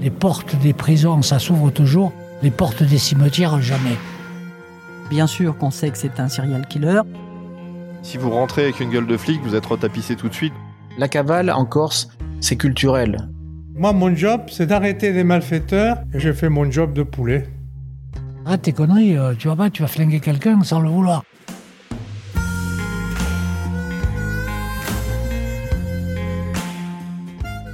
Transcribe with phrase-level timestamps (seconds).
[0.00, 2.12] Les portes des prisons, ça s'ouvre toujours.
[2.42, 3.98] Les portes des cimetières, jamais.
[5.10, 7.02] Bien sûr qu'on sait que c'est un serial killer.
[8.02, 10.54] Si vous rentrez avec une gueule de flic, vous êtes retapissé tout de suite.
[10.96, 12.08] La cavale en Corse,
[12.40, 13.28] c'est culturel.
[13.74, 17.46] Moi, mon job, c'est d'arrêter les malfaiteurs et je fais mon job de poulet.
[18.46, 21.24] Arrête tes conneries, euh, tu vas pas, tu vas flinguer quelqu'un sans le vouloir.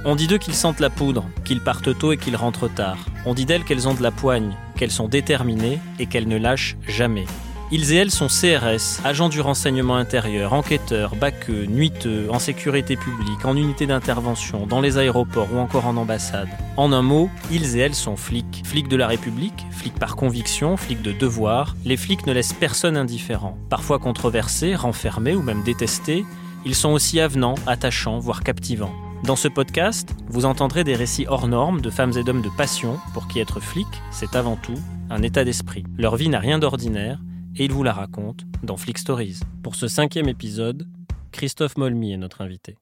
[0.09, 2.95] On dit d'eux qu'ils sentent la poudre, qu'ils partent tôt et qu'ils rentrent tard.
[3.25, 6.77] On dit d'elles qu'elles ont de la poigne, qu'elles sont déterminées et qu'elles ne lâchent
[6.87, 7.25] jamais.
[7.71, 13.43] Ils et elles sont CRS, agents du renseignement intérieur, enquêteurs, baqueux, nuiteux, en sécurité publique,
[13.43, 16.47] en unité d'intervention, dans les aéroports ou encore en ambassade.
[16.77, 18.61] En un mot, ils et elles sont flics.
[18.63, 21.75] Flics de la République, flics par conviction, flics de devoir.
[21.83, 23.57] Les flics ne laissent personne indifférent.
[23.69, 26.23] Parfois controversés, renfermés ou même détestés,
[26.63, 28.95] ils sont aussi avenants, attachants, voire captivants.
[29.23, 32.99] Dans ce podcast, vous entendrez des récits hors normes de femmes et d'hommes de passion
[33.13, 34.77] pour qui être flic, c'est avant tout
[35.09, 35.83] un état d'esprit.
[35.97, 37.19] Leur vie n'a rien d'ordinaire
[37.55, 39.39] et ils vous la racontent dans Flick Stories.
[39.63, 40.87] Pour ce cinquième épisode,
[41.31, 42.77] Christophe Molmy est notre invité.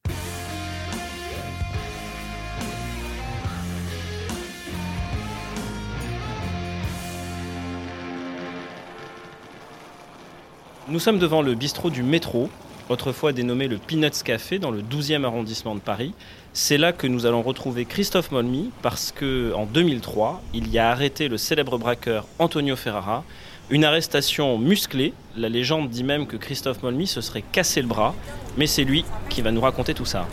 [10.87, 12.49] Nous sommes devant le bistrot du métro,
[12.89, 16.13] autrefois dénommé le Peanuts Café dans le 12e arrondissement de Paris.
[16.53, 20.89] C'est là que nous allons retrouver Christophe Molmy parce que en 2003, il y a
[20.89, 23.23] arrêté le célèbre braqueur Antonio Ferrara.
[23.69, 25.13] Une arrestation musclée.
[25.35, 28.13] La légende dit même que Christophe Molmy se serait cassé le bras,
[28.57, 30.27] mais c'est lui qui va nous raconter tout ça.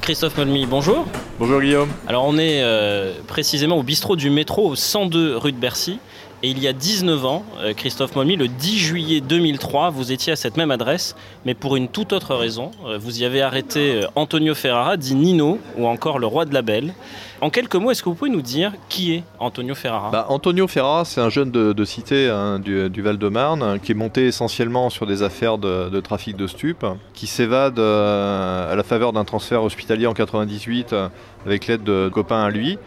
[0.00, 1.06] Christophe Molmy, bonjour.
[1.38, 1.88] Bonjour Guillaume.
[2.08, 6.00] Alors on est euh, précisément au bistrot du métro au 102 rue de Bercy.
[6.44, 10.32] Et il y a 19 ans, euh, Christophe Molmy, le 10 juillet 2003, vous étiez
[10.32, 12.72] à cette même adresse, mais pour une toute autre raison.
[12.84, 16.52] Euh, Vous y avez arrêté euh, Antonio Ferrara, dit Nino, ou encore le roi de
[16.52, 16.94] la Belle.
[17.40, 20.10] En quelques mots, est-ce que vous pouvez nous dire qui est Antonio Ferrara?
[20.10, 24.90] Bah, Antonio Ferrara, c'est un jeune de, cité hein, du, Val-de-Marne qui est monté essentiellement
[24.90, 30.06] sur des affaires de, trafic de stupes, qui s'évade à la faveur d'un transfert hospitalier
[30.06, 31.08] en 98 euh,
[31.46, 32.78] avec l'aide de copains à lui.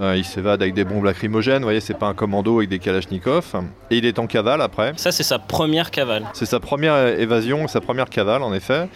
[0.00, 2.78] Euh, il s'évade avec des bombes lacrymogènes, vous voyez, c'est pas un commando avec des
[2.78, 3.54] kalachnikovs.
[3.90, 4.94] Et il est en cavale après.
[4.96, 6.24] Ça, c'est sa première cavale.
[6.32, 8.88] C'est sa première évasion, sa première cavale en effet.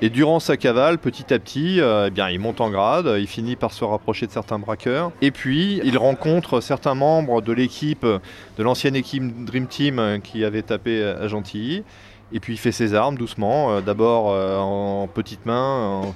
[0.00, 3.26] Et durant sa cavale, petit à petit, euh, eh bien, il monte en grade, il
[3.28, 5.12] finit par se rapprocher de certains braqueurs.
[5.20, 10.44] Et puis, il rencontre certains membres de l'équipe, de l'ancienne équipe Dream Team euh, qui
[10.44, 11.84] avait tapé à Gentilly.
[12.32, 16.14] Et puis, il fait ses armes doucement, euh, d'abord euh, en petites mains, en,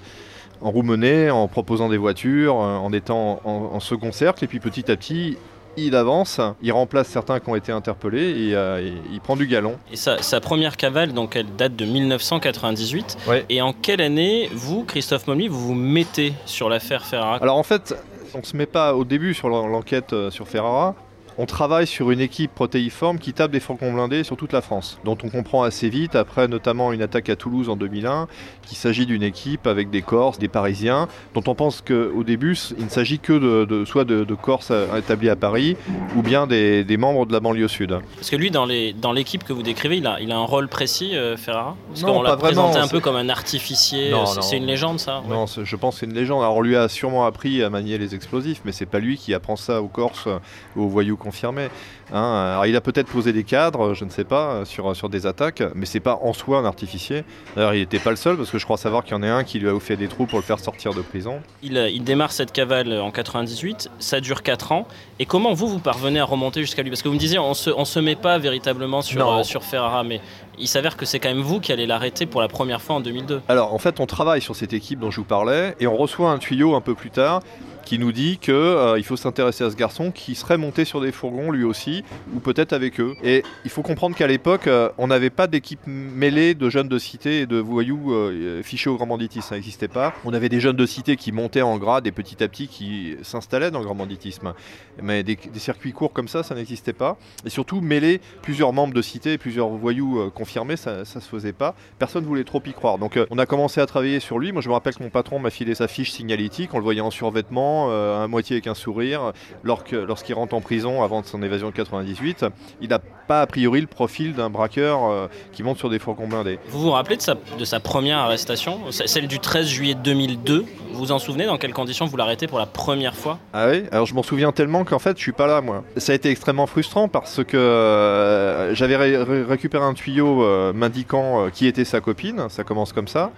[0.60, 4.44] en roue menée, en proposant des voitures, euh, en étant en, en second cercle.
[4.44, 5.36] Et puis, petit à petit,
[5.78, 9.46] il avance, il remplace certains qui ont été interpellés et euh, il- il prend du
[9.46, 9.74] galon.
[9.92, 13.16] Et sa, sa première cavale, donc, elle date de 1998.
[13.28, 13.44] Ouais.
[13.50, 17.36] Et en quelle année, vous, Christophe Molmy, vous vous mettez sur l'affaire Ferrara?
[17.42, 17.94] Alors en fait,
[18.34, 20.94] on ne se met pas au début sur l'en- l'enquête euh, sur Ferrara.
[21.38, 24.98] On travaille sur une équipe protéiforme qui tape des fourgons blindés sur toute la France,
[25.04, 28.26] dont on comprend assez vite, après notamment une attaque à Toulouse en 2001,
[28.66, 32.84] qu'il s'agit d'une équipe avec des Corses, des Parisiens, dont on pense qu'au début, il
[32.86, 35.76] ne s'agit que de, de- soit de, de Corses établis à Paris,
[36.16, 37.98] ou bien des, des membres de la banlieue sud.
[38.14, 41.14] Parce que lui, dans l'équipe que vous décrivez, il a, il a un rôle précis,
[41.16, 41.76] euh, Ferrara?
[41.90, 44.10] Parce qu'on l'a présenté un peu comme un artificier.
[44.40, 45.34] C'est une légende, ça ouais.
[45.34, 46.42] Non, je pense que c'est une légende.
[46.42, 49.34] Alors on lui a sûrement appris à manier les explosifs, mais c'est pas lui qui
[49.34, 50.28] apprend ça aux Corses
[50.76, 51.68] aux voyous confirmés.
[52.12, 55.26] Hein, alors il a peut-être posé des cadres, je ne sais pas, sur, sur des
[55.26, 57.24] attaques, mais c'est pas en soi un artificier.
[57.56, 59.28] D'ailleurs, il n'était pas le seul, parce que je crois savoir qu'il y en a
[59.28, 61.40] un qui lui a fait des trous pour le faire sortir de prison.
[61.62, 64.86] Il, euh, il démarre cette cavale en 98, ça dure 4 ans.
[65.18, 66.90] Et comment vous, vous parvenez à remonter jusqu'à lui?
[66.90, 69.64] Parce que vous me disiez, on se, on se met pas véritablement sur, euh, sur
[69.64, 70.20] Ferrara, mais
[70.58, 73.00] il s'avère que c'est quand même vous qui allez l'arrêter pour la première fois en
[73.00, 73.42] 2002.
[73.48, 76.30] Alors en fait, on travaille sur cette équipe dont je vous parlais, et on reçoit
[76.30, 77.40] un tuyau un peu plus tard
[77.86, 81.50] qui nous dit qu'il faut s'intéresser à ce garçon qui serait monté sur des fourgons
[81.50, 82.04] lui aussi,
[82.34, 83.14] ou peut-être avec eux.
[83.22, 86.98] Et il faut comprendre qu'à l'époque, euh, on n'avait pas d'équipe mêlée de jeunes de
[86.98, 90.12] cité et de voyous euh, fichés au grand banditisme, ça n'existait pas.
[90.24, 93.16] On avait des jeunes de cité qui montaient en grade et petit à petit qui
[93.22, 94.52] s'installaient dans le grand banditisme.
[95.00, 97.16] Mais des, des circuits courts comme ça, ça n'existait pas.
[97.44, 101.28] Et surtout, mêler plusieurs membres de cité et plusieurs voyous euh, confirmés, ça, ça se
[101.28, 101.74] faisait pas.
[101.98, 102.98] Personne voulait trop y croire.
[102.98, 104.52] Donc euh, on a commencé à travailler sur lui.
[104.52, 106.74] Moi, je me rappelle que mon patron m'a filé sa fiche signalétique.
[106.74, 109.32] On le voyait en survêtement, euh, à moitié avec un sourire.
[109.62, 112.44] Lorsque- Lorsqu'il rentre en prison avant son évasion de 98,
[112.80, 116.28] il n'a pas a priori le profil d'un braqueur euh, qui monte sur des fourgons
[116.28, 116.58] blindés.
[116.68, 120.98] Vous vous rappelez de sa, de sa première arrestation, celle du 13 juillet 2002 Vous
[120.98, 121.46] vous en souvenez?
[121.46, 123.38] Dans quelles conditions vous l'arrêtez pour la première fois?
[123.52, 123.84] Ah oui?
[123.92, 125.82] Alors je m'en souviens tellement qu'en fait je suis pas là moi.
[125.96, 131.48] Ça a été extrêmement frustrant parce que euh, j'avais ré- ré- récupéré un tuyau m'indiquant
[131.52, 133.32] qui était sa copine, ça commence comme ça.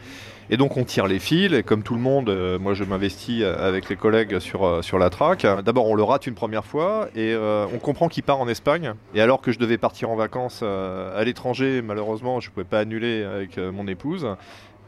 [0.50, 3.42] Et donc on tire les fils, et comme tout le monde, euh, moi je m'investis
[3.42, 5.46] avec les collègues sur, euh, sur la traque.
[5.62, 8.94] D'abord on le rate une première fois, et euh, on comprend qu'il part en Espagne.
[9.14, 12.80] Et alors que je devais partir en vacances à l'étranger, malheureusement je ne pouvais pas
[12.80, 14.26] annuler avec mon épouse,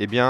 [0.01, 0.29] eh bien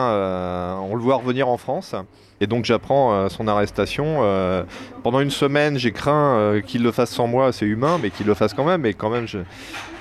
[0.83, 1.95] on le voit revenir en France.
[2.43, 4.21] Et donc j'apprends euh, son arrestation.
[4.21, 4.63] Euh,
[5.03, 8.27] pendant une semaine, j'ai craint euh, qu'il le fasse sans moi, c'est humain, mais qu'il
[8.27, 8.87] le fasse quand même.
[8.87, 9.27] Et quand même.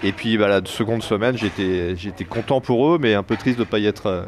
[0.04, 3.64] Et puis bah, la seconde semaine, j'étais, content pour eux, mais un peu triste de
[3.64, 4.26] ne pas y être,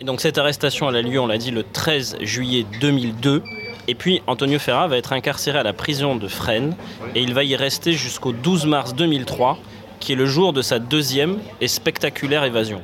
[0.00, 3.42] Et donc cette arrestation, elle a lieu, on l'a dit, le 13 juillet 2002.
[3.86, 6.74] Et puis Antonio Ferra va être incarcéré à la prison de Fresnes
[7.14, 9.58] et il va y rester jusqu'au 12 mars 2003,
[10.00, 12.82] qui est le jour de sa deuxième et spectaculaire évasion.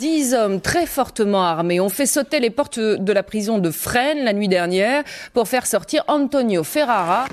[0.00, 4.24] Dix hommes très fortement armés ont fait sauter les portes de la prison de Fresnes
[4.24, 5.04] la nuit dernière
[5.34, 7.26] pour faire sortir Antonio Ferrara.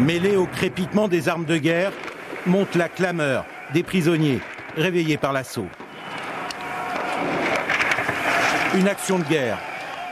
[0.00, 1.92] Mêlé au crépitement des armes de guerre,
[2.46, 4.40] monte la clameur des prisonniers
[4.76, 5.68] réveillés par l'assaut.
[8.74, 9.60] Une action de guerre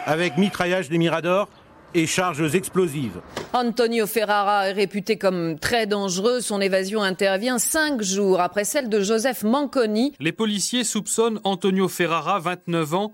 [0.07, 1.49] avec mitraillage des miradors
[1.97, 3.21] et charges explosives.
[3.55, 6.41] Antonio Ferrara est réputé comme très dangereux.
[6.41, 10.13] Son évasion intervient cinq jours après celle de Joseph Manconi.
[10.21, 13.13] Les policiers soupçonnent Antonio Ferrara, 29 ans,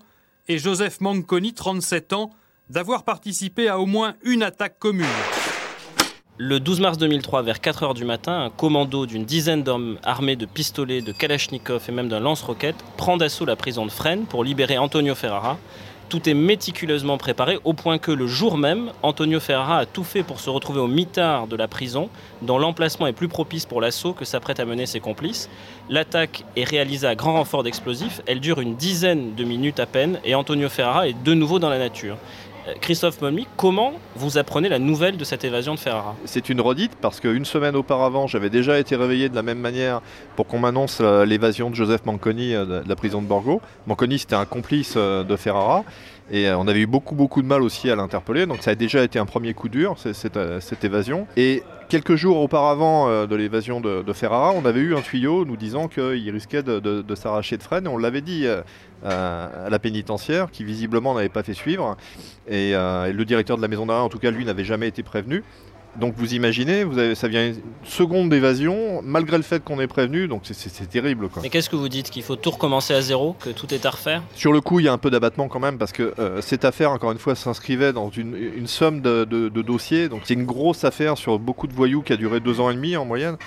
[0.49, 2.31] et Joseph Manconi, 37 ans,
[2.69, 5.05] d'avoir participé à au moins une attaque commune.
[6.37, 10.35] Le 12 mars 2003, vers 4 h du matin, un commando d'une dizaine d'hommes armés
[10.35, 14.43] de pistolets, de kalachnikov et même d'un lance-roquette prend d'assaut la prison de Fresnes pour
[14.43, 15.57] libérer Antonio Ferrara,
[16.13, 20.21] tout est méticuleusement préparé au point que le jour même, Antonio Ferrara a tout fait
[20.21, 22.07] pour se retrouver au mitard de la prison,
[22.43, 25.49] dont l'emplacement est plus propice pour l'assaut que s'apprête à mener ses complices.
[25.89, 30.19] L'attaque est réalisée à grand renfort d'explosifs, elle dure une dizaine de minutes à peine
[30.23, 32.17] et Antonio Ferrara est de nouveau dans la nature.
[32.67, 36.15] Euh, Christophe Mommy, comment vous apprenez la nouvelle de cette évasion de Ferrara?
[36.25, 40.01] C'est une redite parce qu'une semaine auparavant, j'avais déjà été réveillé de la même manière
[40.35, 43.61] pour qu'on m'annonce euh, l'évasion de Joseph Manconi euh, de la prison de Borgo.
[43.87, 45.83] Manconi, c'était un complice de Ferrara.
[46.31, 49.03] Et on avait eu beaucoup beaucoup de mal aussi à l'interpeller, donc ça a déjà
[49.03, 51.27] été un premier coup dur, cette, évasion.
[51.37, 55.87] Et quelques jours auparavant de l'évasion de, Ferrara, on avait eu un tuyau nous disant
[55.87, 58.47] qu'il risquait de, s'arracher de freine, et on l'avait dit
[59.03, 61.97] à la pénitentiaire, qui visiblement n'avait pas fait suivre.
[62.51, 65.03] Euh, et, le directeur de la maison d'arrêt, en tout cas, lui, n'avait jamais été
[65.03, 65.43] prévenu.
[65.99, 69.87] Donc vous imaginez, vous avez, ça vient une seconde d'évasion, malgré le fait qu'on est
[69.87, 71.29] prévenu, donc c'est terrible.
[71.29, 71.43] Quoi.
[71.43, 73.91] Mais qu'est-ce que vous dites Qu'il faut tout recommencer à zéro Que tout est à
[73.91, 74.23] refaire?
[74.35, 76.65] Sur le coup, il y a un peu d'abattement quand même, parce que euh, cette
[76.65, 80.09] affaire, encore une fois, s'inscrivait dans une, somme de, de dossiers.
[80.09, 82.75] Donc c'est une grosse affaire sur beaucoup de voyous qui a duré deux ans et
[82.75, 83.37] demi en moyenne.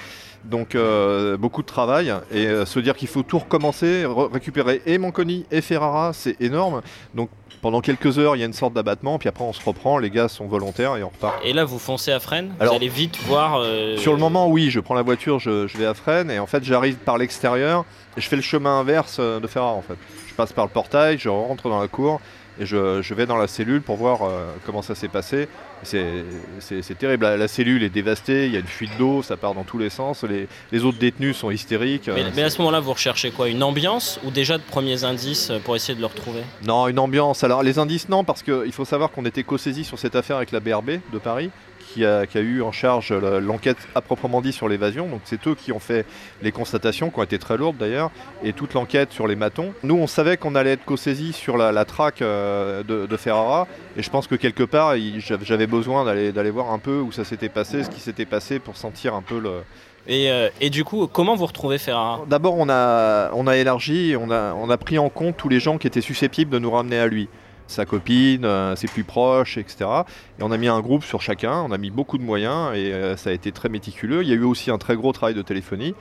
[0.47, 2.13] Donc euh, beaucoup de travail.
[2.33, 6.83] Et euh, se dire qu'il faut tout recommencer, récupérer et Manconi et Ferrara, c'est énorme.
[7.15, 7.31] Donc
[7.63, 10.11] pendant quelques heures, il y a une sorte d'abattement, puis après on se reprend, les
[10.11, 11.35] gars sont volontaires et on repart.
[11.45, 14.71] Et là, vous foncez à Fresnes Vous allez vite voir euh, Sur le moment, oui,
[14.71, 16.31] je prends la voiture, je, vais à Fresnes.
[16.31, 17.85] Et en fait j'arrive par l'extérieur
[18.17, 19.97] et je fais le chemin inverse de Ferrara en fait.
[20.29, 22.21] Je passe par le portail, je rentre dans la cour
[22.59, 24.21] et je, vais dans la cellule pour voir
[24.65, 25.49] comment ça s'est passé.
[25.83, 27.27] C'est terrible.
[27.27, 29.91] La, cellule est dévastée, il y a une fuite d'eau, ça part dans tous les
[29.91, 30.25] sens.
[30.73, 32.11] Les, autres détenus sont hystériques.
[32.35, 33.49] Mais, à ce moment-là, vous recherchez quoi?
[33.49, 36.41] Une ambiance ou déjà de premiers indices pour essayer de le retrouver?
[36.65, 37.45] Non, une ambiance.
[37.45, 40.53] Alors, les indices, non, parce qu'il faut savoir qu'on était co-saisi sur cette affaire avec
[40.53, 41.51] la BRB de Paris
[41.97, 42.05] qui
[42.39, 45.07] a, eu en charge l'enquête à proprement dit sur l'évasion.
[45.09, 46.05] Donc c'est eux qui ont fait
[46.43, 48.11] les constatations, qui ont été très lourdes d'ailleurs,
[48.45, 49.73] et toute l'enquête sur les matons.
[49.83, 54.11] Nous, on savait qu'on allait être co-saisi sur la, traque euh, de, Ferrara, et je
[54.11, 57.91] pense que quelque part, j'avais besoin d'aller voir un peu où ça s'était passé, ce
[57.91, 59.63] qui s'était passé pour sentir un peu le,
[60.09, 62.25] et, euh, et, du coup, comment vous retrouvez Ferrara?
[62.29, 65.59] D'abord, on a, on a élargi, on a, on a pris en compte tous les
[65.59, 67.29] gens qui étaient susceptibles de nous ramener à lui
[67.67, 69.91] sa copine, euh, ses plus proches, etc.
[70.39, 72.93] Et on a mis un groupe sur chacun, on a mis beaucoup de moyens et
[72.93, 74.23] euh, ça a été très méticuleux.
[74.23, 75.95] Il y a eu aussi un très gros travail de téléphonie.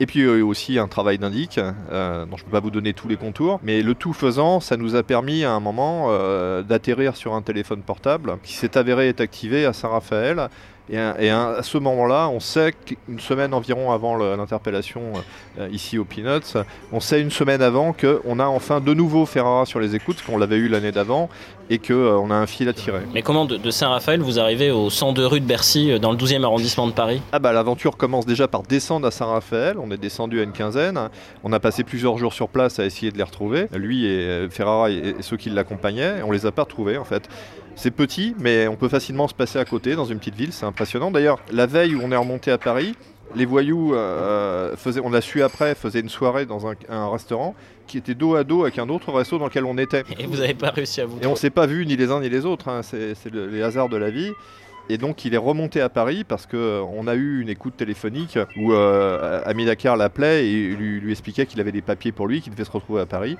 [0.00, 2.52] Et puis il y a eu aussi un travail d'indic, euh, dont je ne peux
[2.52, 5.52] pas vous donner tous les contours, mais le tout faisant, ça nous a permis à
[5.52, 6.08] un moment
[6.62, 10.48] d'atterrir sur un téléphone portable qui s'est avéré être activé à Saint-Raphaël
[10.90, 15.00] et, à ce moment-là, on sait qu'une semaine environ avant l'interpellation
[15.58, 16.58] euh, ici au Peanuts,
[16.92, 20.36] on sait une semaine avant qu'on a enfin de nouveau Ferrara sur les écoutes, qu'on
[20.36, 21.30] l'avait eu l'année d'avant,
[21.70, 23.00] et qu'on euh, a un fil à tirer.
[23.14, 26.44] Mais comment de, Saint-Raphaël vous arrivez au 102 rue de Bercy, euh, dans le 12e
[26.44, 27.22] arrondissement de Paris?
[27.32, 31.08] Ah bah l'aventure commence déjà par descendre à Saint-Raphaël, on est descendu à une quinzaine,
[31.44, 34.90] on a passé plusieurs jours sur place à essayer de les retrouver, lui et Ferrara
[34.90, 37.28] et, ceux qui l'accompagnaient, et on les a pas retrouvés en fait.
[37.76, 40.66] C'est petit, mais on peut facilement se passer à côté dans une petite ville, c'est
[40.66, 41.10] impressionnant.
[41.10, 42.94] D'ailleurs, la veille où on est remonté à Paris,
[43.34, 47.54] les voyous, euh, faisaient, on l'a su après, faisaient une soirée dans un, restaurant
[47.86, 50.04] qui était dos à dos avec un autre resto dans lequel on était.
[50.18, 51.18] Et vous n'avez pas réussi à vous.
[51.20, 52.82] Et on s'est pas vu ni les uns ni les autres, hein.
[52.82, 54.30] c'est, les hasards de la vie.
[54.90, 58.72] Et donc il est remonté à Paris parce qu'on a eu une écoute téléphonique où
[58.72, 62.52] euh, Ami Dakar l'appelait et lui, lui expliquait qu'il avait des papiers pour lui, qu'il
[62.52, 63.38] devait se retrouver à Paris.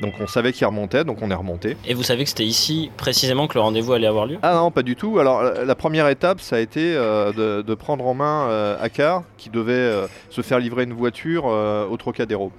[0.00, 1.76] Donc on savait qu'il remontait, donc on est remonté.
[1.86, 4.38] Et vous savez que c'était ici précisément que le rendez-vous allait avoir lieu?
[4.42, 5.18] Ah non, pas du tout.
[5.18, 9.22] Alors la, première étape, ça a été euh, de, de prendre en main euh, Akar,
[9.36, 12.52] qui devait euh, se faire livrer une voiture au Trocadéro.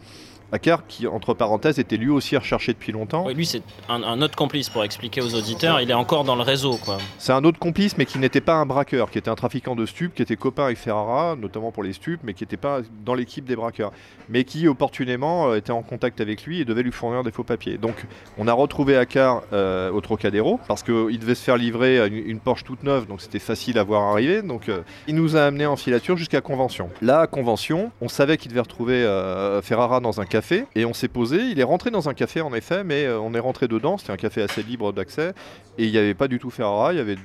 [0.54, 3.26] Akar, qui entre parenthèses était lui aussi recherché depuis longtemps.
[3.26, 6.36] Oui, lui c'est un, un autre complice pour expliquer aux auditeurs, il est encore dans
[6.36, 7.00] le réseau quoi.
[7.18, 9.86] C'est un autre complice, mais qui n'était pas un braqueur, qui était un trafiquant de
[9.86, 13.16] stupes, qui était copain avec Ferrara, notamment pour les stupes, mais qui n'était pas dans
[13.16, 13.92] l'équipe des braqueurs,
[14.30, 17.44] mais qui opportunément euh, était en contact avec lui et devait lui fournir des faux
[17.44, 17.78] papiers.
[17.78, 18.06] Donc
[18.38, 22.40] on a retrouvé Akar euh, au Trocadéro, parce qu'il devait se faire livrer une, une
[22.40, 24.42] Porsche toute neuve, donc c'était facile à voir arriver.
[24.42, 26.90] Donc euh, il nous a amené en filature jusqu'à Convention.
[27.02, 30.43] Là, à Convention, on savait qu'il devait retrouver euh, Ferrara dans un café,
[30.76, 31.38] et on s'est posé.
[31.38, 33.98] Il est rentré dans un café en effet, mais euh, on est rentré dedans.
[33.98, 35.34] C'était un café assez libre d'accès,
[35.78, 36.94] et il n'y avait pas du tout Ferrara.
[36.94, 37.18] Il y avait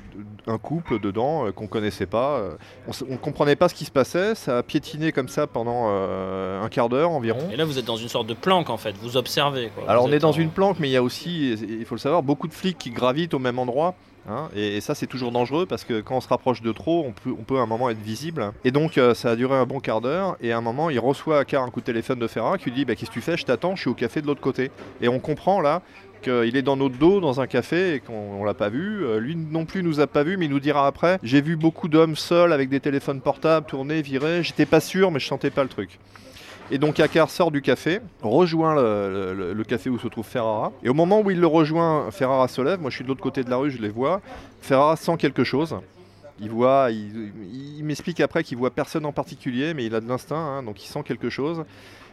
[0.46, 2.38] un couple dedans euh, qu'on connaissait pas.
[2.38, 2.50] Euh,
[3.08, 4.34] on ne comprenait pas ce qui se passait.
[4.34, 7.48] Ça a piétiné comme ça pendant un quart d'heure environ.
[7.52, 9.84] Et là vous êtes dans une sorte de planque en fait, vous observez quoi.
[9.88, 11.94] Alors Vous on est dans en- une planque, mais il y a aussi, il faut
[11.94, 13.94] le savoir, beaucoup de flics qui gravitent au même endroit.
[14.28, 17.42] Hein, et, ça c'est toujours dangereux parce que quand on se rapproche de trop, on
[17.42, 18.52] peut, à un moment être visible.
[18.64, 20.36] Et donc euh, ça a duré un bon quart d'heure.
[20.40, 22.66] Et à un moment, il reçoit à Car un coup de téléphone de Ferrara qui
[22.66, 23.36] lui dit bah, Qu'est-ce que tu fais?
[23.36, 24.70] Je t'attends, je suis au café de l'autre côté.
[25.00, 25.82] Et on comprend là
[26.22, 29.04] qu'il est dans notre dos dans un café et qu'on on l'a pas vu.
[29.04, 31.56] Euh, lui non plus nous a pas vu, mais il nous dira après J'ai vu
[31.56, 34.42] beaucoup d'hommes seuls avec des téléphones portables tournés, virés.
[34.42, 35.98] J'étais pas sûr, mais je sentais pas le truc.
[36.70, 40.72] Et donc Akar sort du café, rejoint le, café où se trouve Ferrara.
[40.82, 42.80] Et au moment où il le rejoint, Ferrara se lève.
[42.80, 44.20] Moi je suis de l'autre côté de la rue, je les vois.
[44.60, 45.74] Ferrara sent quelque chose.
[46.40, 50.36] Il voit, il, m'explique après qu'il voit personne en particulier, mais il a de l'instinct,
[50.36, 51.64] hein, donc il sent quelque chose.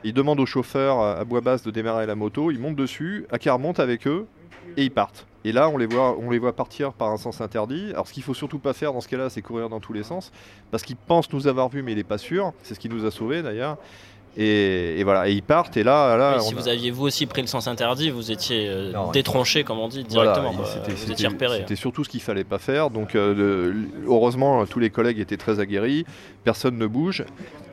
[0.04, 2.50] Il demande au chauffeur à à bois basse de démarrer la moto.
[2.50, 4.26] Il monte dessus, Akar monte avec eux
[4.78, 5.28] et ils partent.
[5.44, 7.92] Et là, on les voit, on les voit partir par un sens interdit.
[7.92, 10.02] Alors, ce qu'il faut surtout pas faire dans ce cas-là, c'est courir dans tous les
[10.02, 10.32] sens,
[10.72, 12.52] parce qu'il pense nous avoir vus, mais il n'est pas sûr.
[12.64, 13.78] C'est ce qui nous a sauvés d'ailleurs.
[14.38, 15.77] Et, et voilà, et ils partent.
[15.77, 18.32] Et là, là, Oui, si a- vous aviez vous aussi pris le sens interdit, vous
[18.32, 20.51] étiez euh, Non, détronché, comme on dit, directement.
[20.51, 21.60] vous étiez repéré.
[21.60, 22.89] C'était surtout ce qu'il fallait pas faire.
[22.89, 23.74] Donc, euh,
[24.08, 26.06] heureusement, tous les collègues étaient très aguerris.
[26.44, 27.24] Personne ne bouge.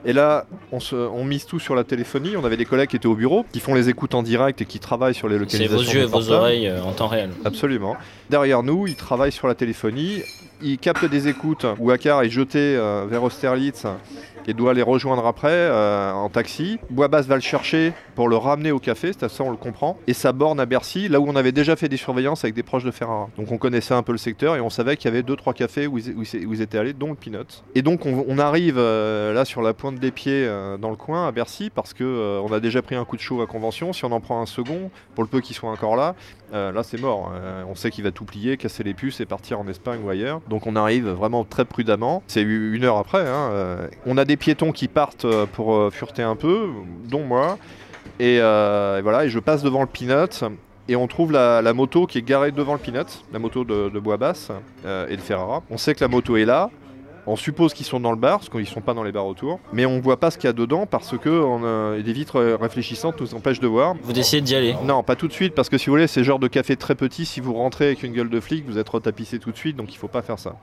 [0.04, 2.36] Et là, on, se, on mise tout sur la téléphonie.
[2.36, 4.64] On avait des collègues qui étaient au bureau, qui font les écoutes en direct et
[4.64, 5.76] qui travaillent sur les C'est localisations.
[5.76, 7.30] vos yeux et vos oreilles euh, en temps réel.
[7.44, 7.96] Absolument.
[8.30, 10.22] Derrière nous, ils travaillent sur la téléphonie.
[10.60, 13.84] Ils captent des écoutes où Akar est jeté euh, vers Austerlitz
[14.46, 16.78] et doit les rejoindre après euh, en taxi.
[16.90, 19.98] Boisbasse va le chercher pour le ramener au café, c'est à ça on le comprend.
[20.06, 22.62] Et ça borne à Bercy, là où on avait déjà fait des surveillances avec des
[22.62, 23.28] proches de Ferrara.
[23.36, 25.54] Donc on connaissait un peu le secteur et on savait qu'il y avait deux trois
[25.54, 27.64] cafés où ils, étaient allés, dont le Peanut.
[27.74, 31.28] Et donc on, arrive euh, là sur la pointe des pieds euh, dans le coin
[31.28, 33.92] à Bercy parce que on a déjà pris un coup de chaud à Convention.
[33.92, 36.14] Si on en prend un second, pour le peu qu'il soit encore là,
[36.52, 37.32] là c'est mort.
[37.34, 40.10] Euh, on sait qu'il va tout plier, casser les puces et partir en Espagne ou
[40.10, 40.40] ailleurs.
[40.48, 42.22] Donc on arrive vraiment très prudemment.
[42.26, 43.26] C'est une heure après.
[43.26, 46.68] hein, on a des piétons qui partent euh, pour euh, fureter un peu,
[47.08, 47.58] dont moi.
[48.18, 50.44] Et, euh, et voilà, et je passe devant le Peanut.
[50.88, 53.88] Et on trouve la, la moto qui est garée devant le Peanut, la moto de,
[53.88, 54.50] de Bois Basse
[54.84, 55.62] euh, et de Ferrara.
[55.70, 56.70] On sait que la moto est là.
[57.24, 59.60] On suppose qu'ils sont dans le bar, parce qu'ils sont pas dans les bars autour.
[59.72, 63.20] Mais on voit pas ce qu'il y a dedans parce que on des vitres réfléchissantes
[63.20, 63.94] nous empêchent de voir.
[64.02, 66.24] Vous décidez d'y aller Non, pas tout de suite, parce que si vous voulez, c'est
[66.24, 67.24] genre de café très petit.
[67.24, 69.94] Si vous rentrez avec une gueule de flic, vous êtes retapissé tout de suite, donc
[69.94, 70.56] il faut pas faire ça.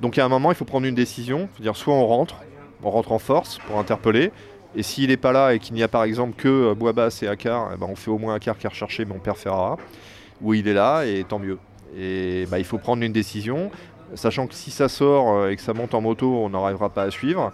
[0.00, 1.48] Donc à un moment, il faut prendre une décision.
[1.54, 2.36] C'est-à-dire, soit on rentre,
[2.82, 4.30] on rentre en force pour interpeller.
[4.76, 7.28] Et s'il n'est pas là et qu'il n'y a par exemple que euh, Boisbasse et
[7.28, 9.78] Akar, eh ben, on fait au moins Akar qui est recherché, mais on perd Ferrara.
[10.40, 11.58] Ou il est là, et tant mieux.
[11.96, 13.70] Et bah, il faut prendre une décision,
[14.14, 17.04] sachant que si ça sort euh, et que ça monte en moto, on n'arrivera pas
[17.04, 17.52] à suivre.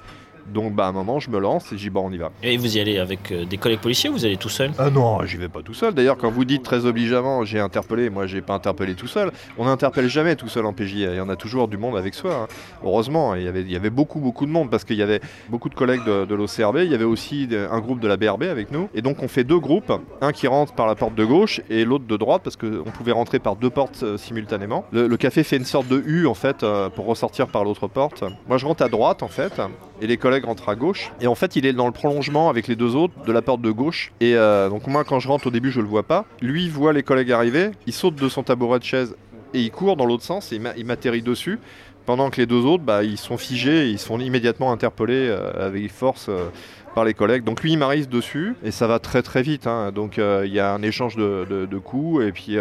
[0.52, 2.30] Donc bah, à un moment, je me lance et je dis bon, on y va.
[2.42, 4.72] Et vous y allez avec euh, des collègues policiers ou vous allez tout seul?
[4.78, 5.94] Ah non, j'y vais pas tout seul.
[5.94, 9.30] D'ailleurs, quand vous dites très obligeamment, j'ai interpellé, moi j'ai pas interpellé tout seul.
[9.58, 10.92] On n'interpelle jamais tout seul en PJ.
[10.94, 12.34] Il y en a toujours du monde avec soi.
[12.34, 12.46] hein.
[12.84, 15.20] Heureusement, il y, avait, il y avait beaucoup, beaucoup de monde parce qu'il y avait
[15.48, 16.78] beaucoup de collègues de, de l'OCRB.
[16.84, 18.88] Il y avait aussi de- un groupe de la BRB avec nous.
[18.94, 21.84] Et donc on fait deux groupes, un qui rentre par la porte de gauche et
[21.84, 24.84] l'autre de droite parce qu'on pouvait rentrer par deux portes euh, simultanément.
[24.92, 27.86] Le, le café fait une sorte de U en fait euh, pour ressortir par l'autre
[27.88, 28.24] porte.
[28.48, 29.60] Moi je rentre à droite en fait
[30.04, 31.10] et les collègues rentrent à gauche.
[31.22, 33.62] Et en fait, il est dans le prolongement avec les deux autres de la porte
[33.62, 34.12] de gauche.
[34.20, 36.26] Et euh, donc moi, quand je rentre au début, je le vois pas.
[36.42, 39.16] Lui voit les collègues arriver, il saute de son tabouret de chaise
[39.54, 41.58] et il court dans l'autre sens et il m'a- il m'atterrit dessus.
[42.04, 45.66] Pendant que les deux autres, bah, ils sont figés, et ils sont immédiatement interpellés euh,
[45.68, 46.48] avec force euh,
[46.94, 47.44] par les collègues.
[47.44, 49.66] Donc lui, il m'arrive dessus et ça va très très vite.
[49.66, 49.90] hein.
[49.90, 52.56] Donc il y a un échange de, de- coups et puis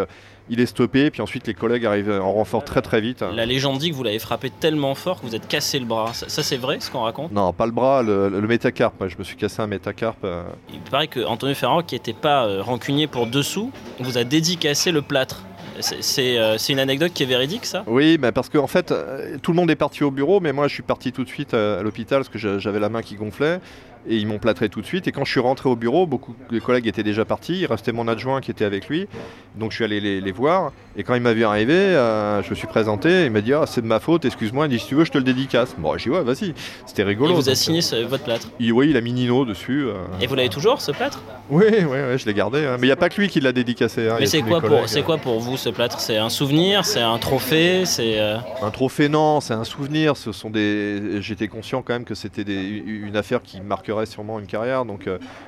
[0.50, 1.10] il est stoppé.
[1.12, 3.22] Puis ensuite, les collègues arrivent en renfort très très vite.
[3.34, 6.14] La légende dit que vous l'avez frappé tellement fort que vous êtes cassé le bras.
[6.14, 7.32] Ça, ça, c'est vrai ce qu'on raconte?
[7.32, 9.00] Non, pas le bras, le, le métacarpe.
[9.00, 10.24] Moi, je me suis cassé un métacarpe.
[10.24, 14.24] euh, Il paraît que Antonio Ferraro, qui n'était pas euh, rancunier pour dessous, vous a
[14.24, 15.44] dédicacé le plâtre.
[15.80, 17.84] C'est- euh, une anecdote qui est véridique, ça?
[17.88, 18.94] Oui, parce qu'en en fait,
[19.42, 21.56] tout le monde est parti au bureau, mais moi je suis parti tout de suite
[21.56, 23.60] euh, à l'hôpital parce que j'a- j'avais la main qui gonflait.
[24.06, 25.08] Et ils m'ont plâtré tout de suite.
[25.08, 27.62] Et quand je suis rentré au bureau, beaucoup de collègues étaient déjà partis.
[27.62, 29.08] Il restait mon adjoint qui était avec lui.
[29.56, 30.72] Donc je suis allé les, les voir.
[30.96, 33.26] Et quand il m'a vu arriver, euh, je me suis présenté.
[33.26, 34.68] Il m'a dit Ah, c'est de ma faute, excuse-moi.
[34.68, 35.76] Il dit Si tu veux, je te le dédicace.
[35.78, 36.54] Bon, j'ai dit Ouais, vas-y.
[36.86, 37.32] C'était rigolo.
[37.32, 38.48] Il vous a signé ce- votre plâtre.
[38.60, 39.86] il- oui, il a mis Nino dessus.
[39.88, 39.94] euh.
[40.22, 41.22] Et vous l'avez toujours, ce plâtre?
[41.50, 42.66] Oui, oui, oui, je l'ai gardé.
[42.66, 42.78] hein.
[42.80, 44.08] Mais il n'y a pas que lui qui l'a dédicacé.
[44.10, 44.18] hein.
[44.20, 46.00] Mais c'est quoi, pour, c'est quoi pour vous, ce plâtre?
[46.00, 46.86] C'est un souvenir?
[46.86, 47.86] C'est un trophée?
[47.86, 48.20] C'est...
[48.20, 50.16] euh, Un trophée, non, c'est un souvenir.
[50.18, 51.22] Ce sont des.
[51.22, 54.86] J'étais conscient quand même que c'était des- une affaire qui marquerait sûrement une carrière.
[54.86, 55.08] Donc,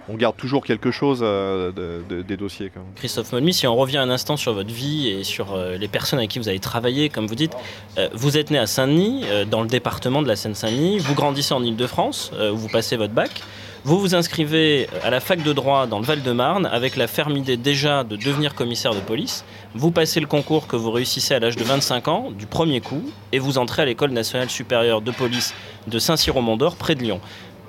[0.10, 2.72] on garde toujours quelque chose de- de- des dossiers.
[2.74, 2.90] Quand même.
[2.96, 6.20] Christophe Molmy, si on revient un instant sur votre vie et sur euh, les personnes
[6.20, 7.54] avec qui vous avez travaillé, comme vous dites,
[7.98, 11.54] euh, vous êtes né à Saint-Denis, euh, dans le département de la Seine-Saint-Denis, vous grandissez
[11.54, 13.42] en Ile-de-France, où vous passez votre bac,
[13.86, 17.56] vous vous inscrivez à la fac de droit dans le Val-de-Marne avec la ferme idée
[17.56, 21.56] déjà de devenir commissaire de police, vous passez le concours que vous réussissez à l'âge
[21.56, 25.54] de 25 ans, du premier coup, et vous entrez à l'école nationale supérieure de police
[25.88, 27.22] de Saint-Cyr-au-Mont-d'Or, près de Lyon.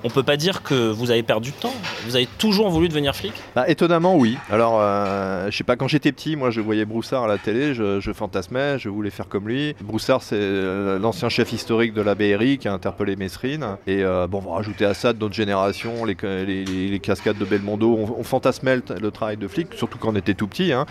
[0.03, 1.73] On peut pas dire que vous avez perdu de temps.
[2.05, 3.33] Vous avez toujours voulu devenir flic?
[3.55, 4.37] Bah, étonnamment, oui.
[4.51, 7.73] Alors, euh, je sais pas, quand j'étais petit, moi, je voyais Broussard à la télé,
[7.73, 9.75] je, fantasmais, je voulais faire comme lui.
[9.81, 13.77] Broussard, c'est euh, l'ancien chef historique de la BRI qui a interpellé Mesrine.
[13.87, 18.15] Et euh, bon, on va rajouter à ça de notre génération, les, cascades de Belmondo.
[18.17, 20.73] On, fantasmait le, le travail de flic, surtout quand on était tout petit.
[20.73, 20.85] hein.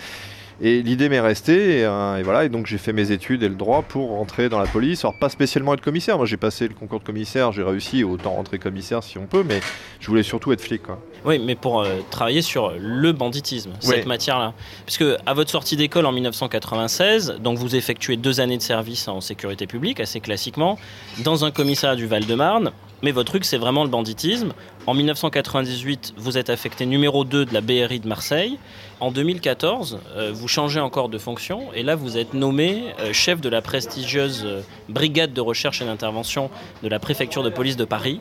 [0.61, 3.49] Et l'idée m'est restée, et, euh, et voilà, et donc j'ai fait mes études et
[3.49, 5.05] le droit pour rentrer dans la police.
[5.05, 8.33] Alors pas spécialement être commissaire, moi j'ai passé le concours de commissaire, j'ai réussi, autant
[8.33, 9.61] rentrer commissaire si on peut, mais
[10.01, 10.83] je voulais surtout être flic.
[10.83, 10.99] Quoi.
[11.27, 14.55] Oui, mais pour euh, travailler sur le banditisme, cette matière-là.
[14.87, 19.21] Puisque à votre sortie d'école en 1996, donc vous effectuez deux années de service en
[19.21, 20.79] sécurité publique, assez classiquement,
[21.19, 22.71] dans un commissariat du Val-de-Marne.
[23.03, 24.53] Mais votre truc, c'est vraiment le banditisme.
[24.87, 28.59] En 1998, vous êtes affecté numéro 2 de la BRI de Marseille.
[28.99, 33.43] En 2014, euh, vous changez encore de fonction et là, vous êtes nommé euh, chef
[33.43, 36.49] de la prestigieuse euh, brigade de recherche et d'intervention
[36.83, 38.21] de la préfecture de police de Paris.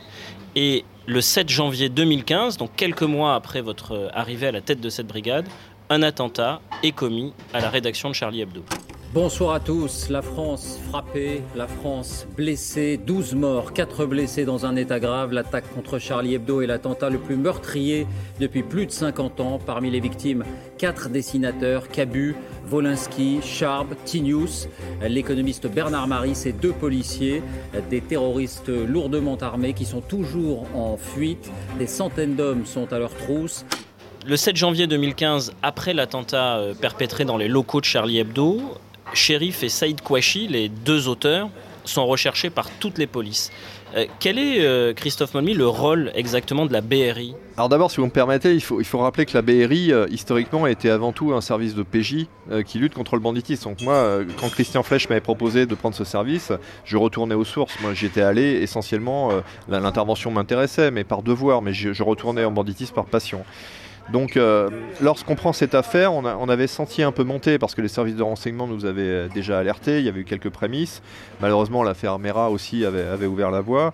[0.58, 4.90] Et le 7 janvier 2015, donc quelques mois après votre arrivée à la tête de
[4.90, 5.46] cette brigade,
[5.90, 8.64] un attentat est commis à la rédaction de Charlie Hebdo.
[9.16, 10.10] Bonsoir à tous.
[10.10, 15.32] La France frappée, la France blessée, 12 morts, 4 blessés dans un état grave.
[15.32, 18.08] L'attaque contre Charlie Hebdo est l'attentat le plus meurtrier
[18.42, 19.58] depuis plus de 50 ans.
[19.66, 20.44] Parmi les victimes,
[20.80, 22.36] 4 dessinateurs, Cabu,
[22.70, 24.68] Wolinski, Charb, Tinius,
[25.02, 27.42] l'économiste Bernard Maris et deux policiers,
[27.90, 31.50] des terroristes lourdement armés qui sont toujours en fuite.
[31.80, 33.64] Des centaines d'hommes sont à leur trousse.
[34.28, 38.60] Le 7 janvier 2015, après l'attentat euh, perpétré dans les locaux de Charlie Hebdo,
[39.16, 41.50] Shérif et Saïd Kouachi, les deux auteurs,
[41.84, 43.52] sont recherchés par toutes les polices.
[43.96, 47.98] Euh, quel est, euh, Christophe Molmy, le rôle exactement de la BRI Alors d'abord, si
[47.98, 51.14] vous me permettez, il faut, il faut rappeler que la BRI, euh, historiquement, était avant
[51.14, 52.28] tout un service de PJ
[52.66, 53.70] qui lutte contre le banditisme.
[53.70, 56.52] Donc moi, quand Christian Flech m'avait proposé de prendre ce service,
[56.84, 57.74] je retournais aux sources.
[57.82, 59.32] Moi, j'y étais allé essentiellement,
[59.68, 63.44] l'intervention m'intéressait, mais par devoir, mais je, je retournais en banditisme par passion.
[64.12, 64.70] Donc, euh,
[65.02, 68.24] lorsqu'on prend cette affaire, on, avait senti un peu monter parce que les services de
[68.24, 70.00] renseignement nous avaient euh, déjà alertés.
[70.00, 71.02] Il y avait eu quelques prémices.
[71.42, 73.94] Malheureusement, l'affaire Mera aussi avait ouvert la voie.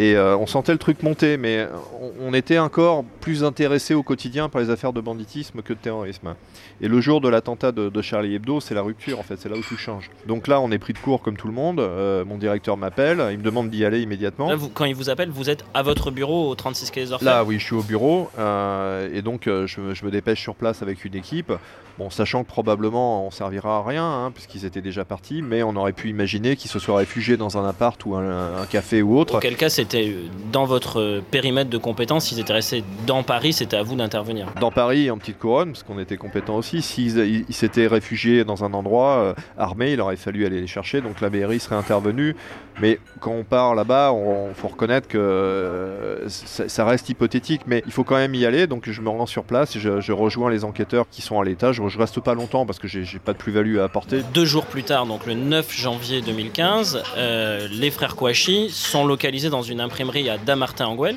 [0.00, 1.66] Et euh, on sentait le truc monter, mais
[2.00, 5.78] on, on était encore plus intéressé au quotidien par les affaires de banditisme que de
[5.78, 6.34] terrorisme.
[6.80, 9.50] Et le jour de l'attentat de, de Charlie Hebdo, c'est la rupture en fait, c'est
[9.50, 10.08] là où tout change.
[10.26, 11.80] Donc là, on est pris de court comme tout le monde.
[11.80, 14.48] Euh, mon directeur m'appelle, il me demande d'y aller immédiatement.
[14.48, 17.12] Là, vous- Quand il vous appelle, vous êtes à votre bureau au 36 quai des
[17.12, 20.80] Orfèvres Là, oui, je suis au bureau euh, et donc je me dépêche sur place
[20.80, 21.52] avec une équipe.
[22.00, 25.76] Bon, sachant que probablement on servira à rien hein, puisqu'ils étaient déjà partis, mais on
[25.76, 29.18] aurait pu imaginer qu'ils se soient réfugiés dans un appart ou un, un café ou
[29.18, 29.36] autre.
[29.36, 33.52] Auquel cas, c'était euh, dans votre euh, périmètre de compétences, ils étaient restés dans Paris,
[33.52, 34.46] c'était à vous d'intervenir.
[34.62, 38.44] Dans Paris, en petite couronne, parce qu'on était compétents aussi, s'ils ils- ils s'étaient réfugiés
[38.44, 41.76] dans un endroit euh, armé, il aurait fallu aller les chercher, donc la BRI serait
[41.76, 42.34] intervenue.
[42.80, 44.14] Mais quand on part là-bas,
[44.48, 48.46] il faut reconnaître que euh, ça, ça reste hypothétique, mais il faut quand même y
[48.46, 51.38] aller, donc je me rends sur place, et je, je rejoins les enquêteurs qui sont
[51.38, 51.78] à l'étage.
[51.90, 54.22] Je, reste pas longtemps parce que j'ai pas de plus-value à apporter.
[54.32, 59.50] Deux jours plus tard, donc le 9 janvier 2015, euh, les frères Kouachi sont localisés
[59.50, 61.16] dans une imprimerie à Damartin-Anguel.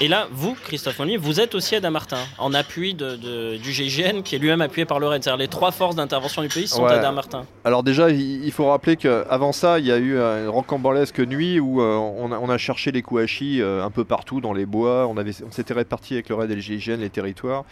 [0.00, 3.72] Et là, vous, Christophe Molnier, vous êtes aussi à Damartin, en appui de, de- du
[3.72, 5.22] GIGN qui est lui-même appuyé par le RAID.
[5.22, 6.92] C'est-à-dire les trois forces d'intervention du pays sont Ouais.
[6.92, 7.44] à Damartin.
[7.64, 11.60] Alors déjà, il il faut rappeler qu'avant ça, il y a eu une rocambolesque nuit
[11.60, 14.66] où euh, on, a, on a cherché les Kouachi euh, un peu partout dans les
[14.66, 15.06] bois.
[15.06, 17.64] On, avait- on s'était répartis avec le raid et le GIGN les territoires.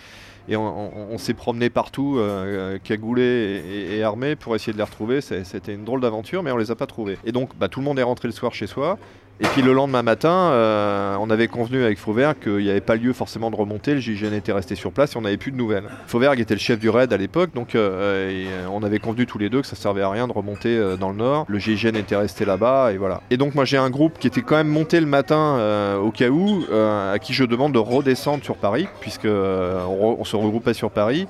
[0.49, 4.85] Et on, s'est promené partout, euh, euh, cagoulés et, et- armés pour essayer de les
[4.85, 5.21] retrouver.
[5.21, 7.19] C'était une drôle d'aventure, mais on les a pas trouvés.
[7.25, 8.99] Et donc, bah, tout le monde est rentré le soir chez soi.
[9.41, 12.95] Et puis le lendemain matin, euh, on avait convenu avec Fauvergue qu'il n'y avait pas
[12.95, 15.57] lieu forcément de remonter, le GIGN était resté sur place et on n'avait plus de
[15.57, 15.89] nouvelles.
[16.07, 19.39] Fauvergue était le chef du raid à l'époque, donc euh, euh, on avait convenu tous
[19.39, 21.45] les deux que ça servait à rien de remonter dans le nord.
[21.49, 23.21] Le GIGN était resté là-bas et voilà.
[23.31, 26.29] Et donc moi j'ai un groupe qui était quand même monté le matin au cas
[26.29, 31.27] où, à qui je demande de redescendre sur Paris, puisque on se regroupait sur Paris.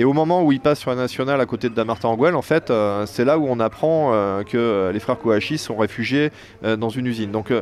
[0.00, 2.70] Et au moment où il passe sur la nationale à côté de Damartin-Anguel, en fait,
[2.70, 6.30] euh, c'est là où on apprend euh, que euh, les frères Kouachi sont réfugiés
[6.62, 7.32] dans une usine.
[7.32, 7.52] Donc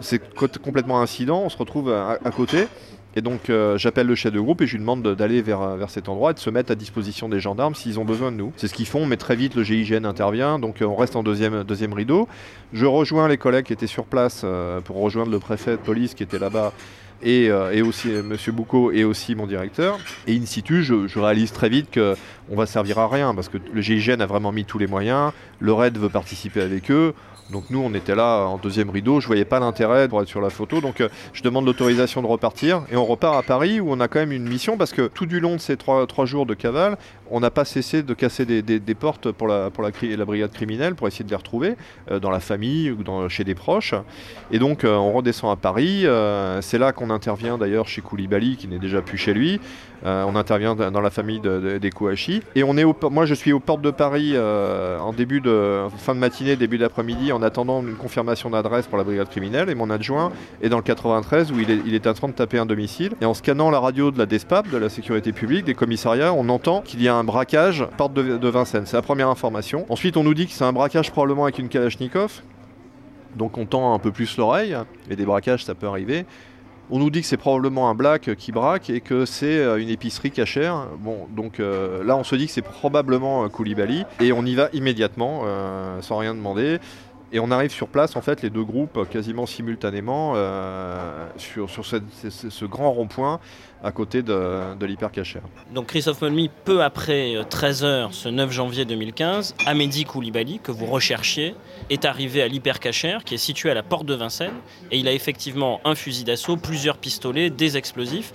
[0.00, 2.66] c'est co- complètement incident, on se retrouve à, côté.
[3.14, 5.90] Et donc j'appelle le chef de groupe et je lui demande de- d'aller vers, vers
[5.90, 8.52] cet endroit et de se mettre à disposition des gendarmes s'ils ont besoin de nous.
[8.56, 11.62] C'est ce qu'ils font, mais très vite le GIGN intervient, donc on reste en deuxième,
[11.62, 12.26] deuxième rideau.
[12.72, 14.46] Je rejoins les collègues qui étaient sur place
[14.84, 16.72] pour rejoindre le préfet de police qui était là-bas
[17.22, 19.98] et, euh, et aussi euh, Monsieur Boucault et aussi mon directeur.
[20.26, 22.14] Et in situ, je, réalise très vite que
[22.50, 25.32] on va servir à rien parce que le GIGN a vraiment mis tous les moyens.
[25.60, 27.14] Le RAID veut participer avec eux.
[27.52, 29.20] Donc nous, on était là en deuxième rideau.
[29.20, 30.80] Je voyais pas l'intérêt pour sur la photo.
[30.80, 34.08] Donc euh, je demande l'autorisation de repartir et on repart à Paris où on a
[34.08, 36.96] quand même une mission parce que tout du long de ces trois, jours de cavale,
[37.30, 41.30] on n'a pas cessé de casser des, portes pour, la, brigade criminelle pour essayer de
[41.30, 41.76] les retrouver
[42.10, 43.94] euh, dans la famille ou chez des proches.
[44.50, 46.06] Et donc euh, on redescend à Paris.
[46.62, 49.60] c'est là qu'on intervient d'ailleurs chez Koulibaly qui n'est déjà plus chez lui.
[50.04, 52.42] Euh, on intervient dans la famille de- de- des Kouachi.
[52.56, 55.40] Et on est moi je suis aux portes de Paris euh, en début
[55.98, 59.70] fin de matinée, début d'après-midi en attendant une confirmation d'adresse pour la brigade criminelle.
[59.70, 62.32] Et mon adjoint est dans le 93 où il est, il est en train de
[62.32, 63.12] taper un domicile.
[63.20, 66.48] Et en scannant la radio de la DESPAP, de la sécurité publique, des commissariats, on
[66.48, 68.86] entend qu'il y a un braquage porte de, de Vincennes.
[68.86, 69.86] C'est la première information.
[69.88, 72.42] Ensuite on nous dit que c'est un braquage probablement avec une Kalachnikov.
[73.36, 74.76] Donc on tend un peu plus l'oreille,
[75.10, 76.26] et des braquages ça peut arriver.
[76.90, 79.88] On nous dit que c'est probablement un black qui braque et que c'est euh, une
[79.88, 80.88] épicerie cachère.
[80.98, 84.54] Bon, donc euh, là on se dit que c'est probablement euh, Koulibaly et on y
[84.54, 85.42] va immédiatement
[86.00, 86.78] sans rien demander.
[87.34, 90.34] Et on arrive sur place, en fait, les deux groupes quasiment simultanément
[91.38, 93.40] sur, ce grand rond-point
[93.82, 95.42] à côté de, de l'hypercachère.
[95.74, 101.54] Donc Christophe Molmy, peu après 13h, ce 9 janvier 2015, Amédi Koulibaly, que vous recherchiez,
[101.90, 105.12] est arrivé à l'hypercachère, qui est situé à la porte de Vincennes, et il a
[105.12, 108.32] effectivement un fusil d'assaut, plusieurs pistolets, des explosifs.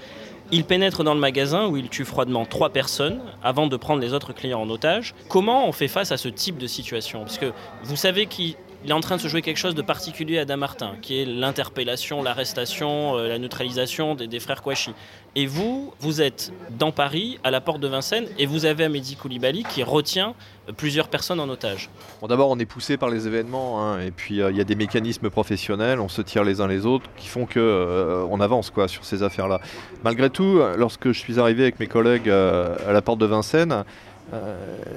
[0.50, 4.14] Il pénètre dans le magasin où il tue froidement trois personnes avant de prendre les
[4.14, 5.14] autres clients en otage.
[5.28, 7.22] Comment on fait face à ce type de situation?
[7.22, 7.52] Parce que
[7.84, 8.56] vous savez qu'il
[8.88, 11.26] il est en train de se jouer quelque chose de particulier à Damartin, qui est
[11.26, 14.92] l'interpellation, l'arrestation, euh, la neutralisation des, frères Kouachi.
[15.36, 19.18] Et vous, vous êtes dans Paris, à la porte de Vincennes, et vous avez Amédi
[19.18, 20.36] Koulibaly qui retient
[20.70, 21.90] euh, plusieurs personnes en otage.
[22.28, 24.76] D'abord, on est poussé par les événements, hein, et puis euh, il y a des
[24.76, 28.70] mécanismes professionnels, on se tire les uns les autres, qui font que euh, on avance
[28.70, 29.60] quoi sur ces affaires-là.
[30.04, 33.84] Malgré tout, lorsque je suis arrivé avec mes collègues à la porte de Vincennes,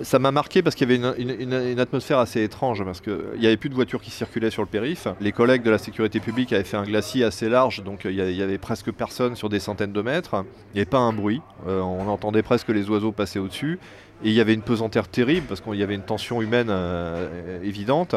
[0.02, 3.56] ça m'a marqué parce qu'il y avait une, atmosphère assez étrange, parce qu'il n'y avait
[3.56, 5.06] plus de voitures qui circulaient sur le périph.
[5.20, 8.36] Les collègues de la sécurité publique avaient fait un glacis assez large, donc euh, il
[8.36, 10.44] y avait presque personne sur des centaines de mètres.
[10.72, 13.78] Il n'y avait pas un bruit, Euh, on entendait presque les oiseaux passer au-dessus.
[14.22, 17.62] Et il y avait une pesanteur terrible parce qu'il y avait une tension humaine euh,
[17.62, 18.14] évidente.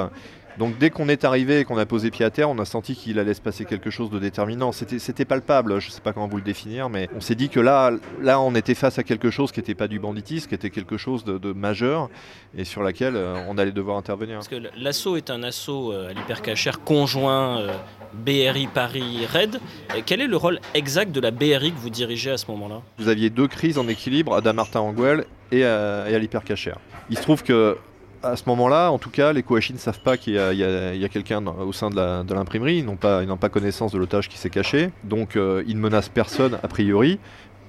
[0.60, 2.96] Donc dès qu'on est arrivé et qu'on a posé pied à terre, on a senti
[2.96, 4.72] qu'il allait se passer quelque chose de déterminant.
[4.72, 7.60] C'était palpable, je ne sais pas comment vous le définir, mais on s'est dit que
[7.60, 10.70] là, là, on était face à quelque chose qui n'était pas du banditisme, qui était
[10.70, 12.10] quelque chose de, de majeur
[12.56, 14.36] et sur laquelle euh, on allait devoir intervenir.
[14.36, 17.74] Parce que l'assaut est un assaut euh, à l'hypercachère conjoint euh,
[18.14, 19.60] BRI Paris-RAID.
[19.96, 22.82] Euh, Quel est le rôle exact de la BRI que vous dirigez à ce moment-là?
[23.00, 26.78] Vous aviez deux crises en équilibre à Damartin-Anguel et à, et à l'hypercachère.
[27.10, 27.78] Il se trouve que
[28.24, 31.46] à ce moment-là, en tout cas, les Kouachi ne savent pas qu'il y a, quelqu'un
[31.46, 32.78] au sein de l'imprimerie.
[32.78, 34.92] Ils n'ont pas, ils n'ont pas connaissance de l'otage qui s'est caché.
[35.04, 37.20] Donc, euh, ils ne menacent personne a priori.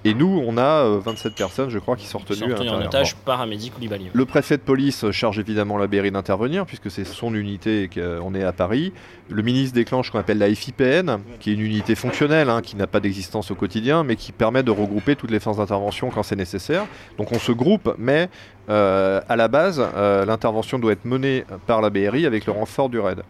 [0.06, 2.82] Et nous, on a euh, 27 personnes, je crois, qui sont retenues à retenus en
[2.82, 4.10] otage par Amédi Koulibaly.
[4.12, 8.34] Le préfet de police charge évidemment la BRI d'intervenir puisque c'est son unité et qu'on
[8.34, 8.92] est à Paris.
[9.30, 12.76] Le ministre déclenche ce qu'on appelle la FIPN, qui est une unité fonctionnelle, hein, qui
[12.76, 16.22] n'a pas d'existence au quotidien, mais qui permet de regrouper toutes les forces d'intervention quand
[16.22, 16.84] c'est nécessaire.
[17.16, 18.28] Donc on se groupe, mais
[18.68, 22.90] euh, à la base, euh, l'intervention doit être menée par la BRI avec le renfort
[22.90, 23.22] du RAID.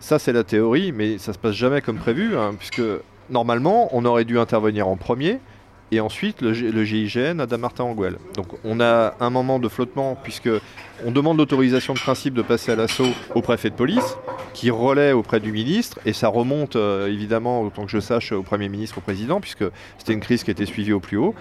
[0.00, 2.82] Ça c'est la théorie, mais ça se passe jamais comme prévu, hein, puisque
[3.28, 5.38] normalement on aurait dû intervenir en premier
[5.92, 8.16] et ensuite le, GIGN à Damartin-Anguel.
[8.34, 10.48] Donc on a un moment de flottement puisque
[11.04, 14.16] on demande l'autorisation de principe de passer à l'assaut au préfet de police
[14.54, 18.42] qui relaie auprès du ministre et ça remonte euh, évidemment autant que je sache au
[18.42, 19.64] Premier ministre, au président puisque
[19.98, 21.34] c'était une crise qui était suivie au plus haut.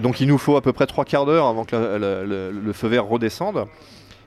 [0.00, 3.04] Donc il nous faut à peu près trois quarts d'heure avant que le feu vert
[3.04, 3.66] redescende.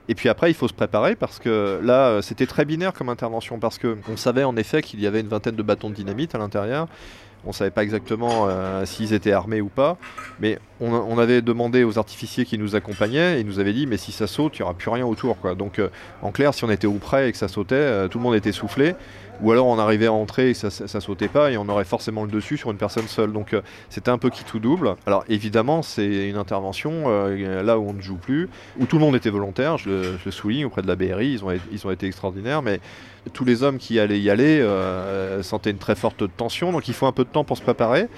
[0.08, 3.08] Et puis après, il faut se préparer parce que là, euh, c'était très binaire comme
[3.08, 5.94] intervention parce que on savait en effet qu'il y avait une vingtaine de bâtons de
[5.94, 6.86] dynamite à l'intérieur.
[7.46, 9.96] On savait pas exactement euh, s'ils étaient armés ou pas,
[10.40, 13.86] mais on, on avait demandé aux artificiers qui nous accompagnaient et ils nous avaient dit
[13.86, 15.38] mais si ça saute, il n'y aura plus rien autour.
[15.38, 15.54] Quoi.
[15.54, 15.88] Donc euh,
[16.22, 18.34] en clair, si on était au près et que ça sautait, euh, tout le monde
[18.34, 18.94] était soufflé.
[19.42, 20.70] Ou alors on arrivait à entrer et ça,
[21.00, 23.32] sautait pas et on aurait forcément le dessus sur une personne seule.
[23.32, 24.96] Donc euh, c'était un peu qui tout double.
[25.06, 29.04] Alors évidemment, c'est une intervention euh, là où on ne joue plus, où tout le
[29.04, 32.06] monde était volontaire, je le, souligne, auprès de la BRI, ils ont, ils ont été
[32.06, 32.80] extraordinaires, mais
[33.32, 36.94] tous les hommes qui allaient y aller euh, sentaient une très forte tension, donc il
[36.94, 38.08] faut un peu de temps pour se préparer.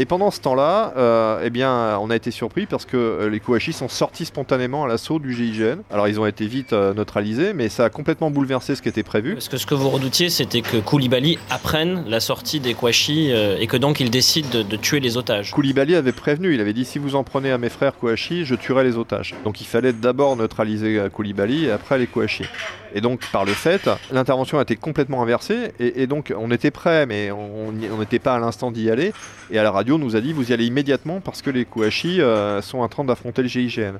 [0.00, 3.38] Et pendant ce temps-là, euh, eh bien, on a été surpris parce que euh, les
[3.38, 5.82] Kouachis sont sortis spontanément à l'assaut du GIGN.
[5.90, 9.04] Alors, ils ont été vite euh, neutralisés, mais ça a complètement bouleversé ce qui était
[9.04, 9.34] prévu.
[9.34, 13.66] Parce que ce que vous redoutiez, c'était que Koulibaly apprenne la sortie des Kouachis et
[13.66, 15.52] que donc il décide de, tuer les otages.
[15.52, 18.54] Koulibaly avait prévenu, il avait dit si vous en prenez à mes frères Kouachis, je
[18.56, 19.34] tuerai les otages.
[19.44, 22.46] Donc, il fallait d'abord neutraliser Koulibaly et après les Kouachis.
[22.94, 25.72] Et donc, par le fait, l'intervention a été complètement inversée.
[25.80, 29.12] Et, donc, on était prêt, mais on n'était pas à l'instant d'y aller.
[29.50, 32.20] Et à la radio, nous a dit vous y allez immédiatement parce que les Kouachi
[32.20, 33.94] euh, sont en train d'affronter le GIGN.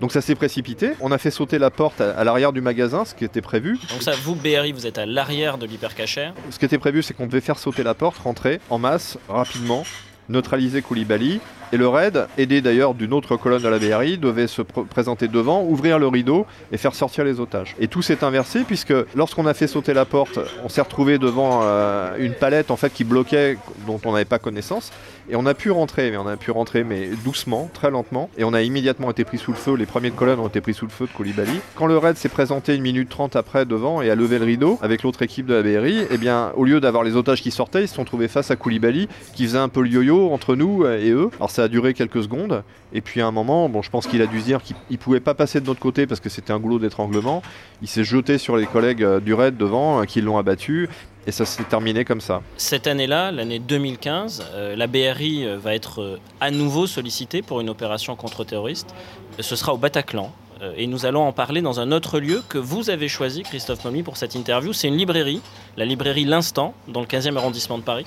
[0.00, 0.94] Donc ça s'est précipité.
[1.00, 3.78] On a fait sauter la porte à, l'arrière du magasin, ce qui était prévu.
[3.90, 6.34] Donc ça, vous, BRI, vous êtes à l'arrière de l'hypercachère.
[6.50, 9.84] Ce qui était prévu, c'est qu'on devait faire sauter la porte, rentrer en masse, rapidement,
[10.28, 11.40] neutraliser Koulibaly.
[11.74, 15.62] Et le raid, aidé d'ailleurs d'une autre colonne de la BRI, devait se présenter devant,
[15.62, 17.74] ouvrir le rideau et faire sortir les otages.
[17.80, 21.60] Et tout s'est inversé puisque lorsqu'on a fait sauter la porte, on s'est retrouvé devant
[21.62, 23.56] euh, une palette en fait qui bloquait,
[23.86, 24.92] dont on n'avait pas connaissance.
[25.30, 28.28] Et on a pu rentrer, mais on a pu rentrer mais doucement, très lentement.
[28.36, 29.74] Et on a immédiatement été pris sous le feu.
[29.74, 31.58] Les premiers de ont été pris sous le feu de Koulibaly.
[31.74, 34.78] Quand le raid s'est présenté une minute trente après devant et a levé le rideau
[34.82, 37.82] avec l'autre équipe de la BRI, eh bien, au lieu d'avoir les otages qui sortaient,
[37.82, 40.86] ils se sont trouvés face à Koulibaly qui faisait un peu le yo-yo entre nous
[40.86, 41.30] et eux.
[41.62, 42.62] A duré quelques secondes.
[42.92, 45.20] Et puis à un moment, bon, je pense qu'il a dû se dire qu'il pouvait
[45.20, 47.42] pas passer de notre côté parce que c'était un goulot d'étranglement.
[47.80, 50.88] Il s'est jeté sur les collègues euh, du raid devant euh, qui l'ont abattu.
[51.26, 52.42] Et ça s'est terminé comme ça.
[52.56, 58.16] Cette année-là, l'année 2015, euh, la BRI va être à nouveau sollicitée pour une opération
[58.16, 58.92] contre-terroriste.
[59.38, 60.32] Ce sera au Bataclan.
[60.76, 64.02] et nous allons en parler dans un autre lieu que vous avez choisi, Christophe Momy,
[64.02, 64.72] pour cette interview.
[64.72, 65.40] C'est une librairie,
[65.76, 68.04] la librairie L'Instant, dans le 15e arrondissement de Paris.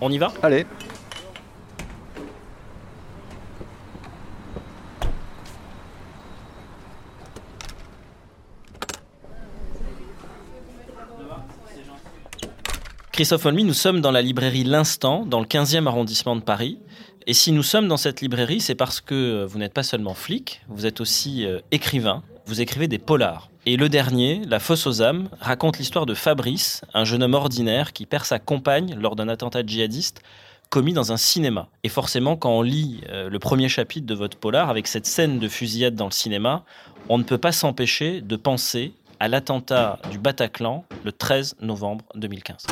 [0.00, 0.32] On y va?
[0.42, 0.66] Allez.
[13.14, 16.80] Christophe Olmy, nous sommes dans la librairie L'Instant, dans le 15e arrondissement de Paris.
[17.28, 20.62] Et si nous sommes dans cette librairie, c'est parce que vous n'êtes pas seulement flic,
[20.66, 23.50] vous êtes aussi euh, écrivain, vous écrivez des polars.
[23.66, 27.92] Et le dernier, La Fosse aux âmes, raconte l'histoire de Fabrice, un jeune homme ordinaire
[27.92, 30.20] qui perd sa compagne lors d'un attentat djihadiste
[30.68, 31.68] commis dans un cinéma.
[31.84, 35.38] Et forcément, quand on lit euh, le premier chapitre de votre polar, avec cette scène
[35.38, 36.64] de fusillade dans le cinéma,
[37.08, 42.66] on ne peut pas s'empêcher de penser à l'attentat du Bataclan le 13 novembre 2015.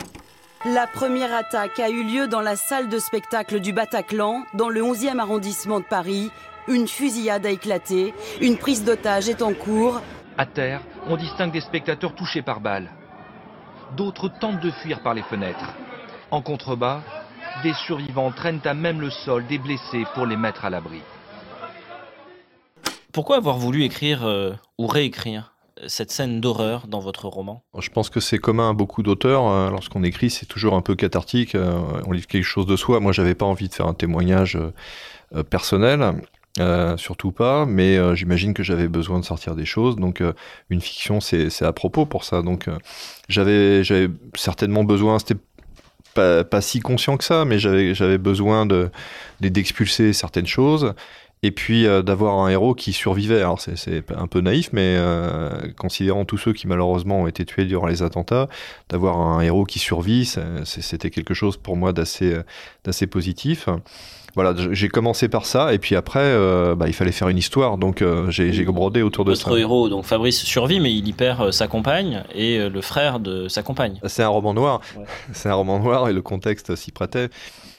[0.64, 4.80] La première attaque a eu lieu dans la salle de spectacle du Bataclan, dans le
[4.80, 6.30] 11e arrondissement de Paris.
[6.68, 10.00] Une fusillade a éclaté, une prise d'otage est en cours.
[10.38, 12.88] À terre, on distingue des spectateurs touchés par balles.
[13.96, 15.74] D'autres tentent de fuir par les fenêtres.
[16.30, 17.00] En contrebas,
[17.64, 21.02] des survivants traînent à même le sol des blessés pour les mettre à l'abri.
[23.12, 25.51] Pourquoi avoir voulu écrire euh, ou réécrire?
[25.86, 29.48] Cette scène d'horreur dans votre roman Je pense que c'est commun à beaucoup d'auteurs.
[29.48, 31.54] Euh, lorsqu'on écrit, c'est toujours un peu cathartique.
[31.54, 33.00] Euh, on livre quelque chose de soi.
[33.00, 34.58] Moi, j'avais pas envie de faire un témoignage
[35.34, 36.14] euh, personnel.
[36.96, 40.22] surtout pas, mais j'imagine que j'avais besoin de sortir des choses, donc
[40.68, 42.42] une fiction c'est à propos pour ça.
[42.42, 42.68] Donc
[43.30, 43.82] j'avais
[44.34, 45.40] certainement besoin, c'était
[46.14, 48.90] pas, si conscient que ça, mais j'avais besoin de
[49.40, 50.94] d'expulser certaines choses
[51.42, 53.40] et puis euh, d'avoir un héros qui survivait.
[53.40, 57.64] Alors c'est un peu naïf, mais euh, considérant tous ceux qui malheureusement ont été tués
[57.64, 58.48] durant les attentats,
[58.88, 60.30] d'avoir un héros qui survit,
[60.64, 62.36] c'était quelque chose pour moi d'assez
[62.84, 63.68] d'assez positif.
[64.34, 67.76] Voilà, j'ai commencé par ça, et puis après, euh, bah, il fallait faire une histoire,
[67.76, 69.44] donc j'ai brodé autour de ça.
[69.44, 73.48] Votre héros, donc Fabrice, survit, mais il y perd sa compagne et le frère de
[73.48, 74.00] sa compagne.
[74.06, 74.80] C'est un roman noir,
[75.32, 77.28] c'est un roman noir, et le contexte s'y prêtait.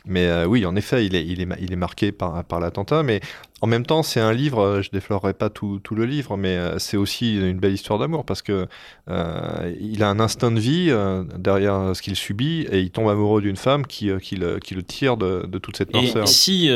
[0.05, 3.21] Mais oui, en effet, il est, il est, il est marqué par, par l'attentat, mais
[3.63, 6.57] en même temps, c'est un livre, euh, je déflorerai pas tout, tout le livre, mais
[6.57, 8.67] euh, c'est aussi une belle histoire d'amour parce que
[9.09, 10.93] euh, il a un instinct de vie
[11.37, 14.83] derrière ce qu'il subit et il tombe amoureux d'une femme qui, qui, le, qui, le,
[14.83, 16.23] tire de, de toute cette noirceur.
[16.23, 16.69] Et si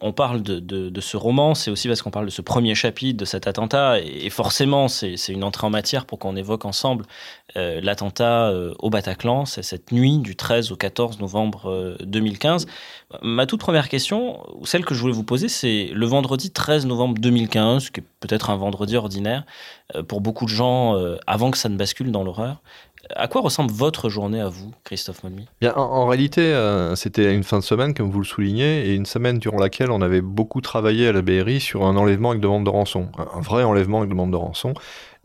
[0.00, 2.74] on parle de, de, de, ce roman, c'est aussi parce qu'on parle de ce premier
[2.74, 7.04] chapitre, de cet attentat, et, forcément, c'est une entrée en matière pour qu'on évoque ensemble
[7.54, 12.66] l'attentat au Bataclan, c'est cette nuit du 13 au 14 novembre 2015.
[13.22, 17.18] Ma toute première question, celle que je voulais vous poser, c'est le vendredi 13 novembre
[17.18, 19.44] 2015, qui est peut-être un vendredi ordinaire
[19.96, 22.62] euh, pour beaucoup de gens euh, avant que ça ne bascule dans l'horreur.
[23.16, 25.46] À quoi ressemble votre journée à vous, Christophe Molmy?
[25.60, 29.06] Bien, en, réalité, euh, c'était une fin de semaine, comme vous le soulignez, et une
[29.06, 32.64] semaine durant laquelle on avait beaucoup travaillé à la BRI sur un enlèvement avec demande
[32.64, 33.08] de rançon.
[33.18, 34.74] Un, un vrai enlèvement avec demande de rançon,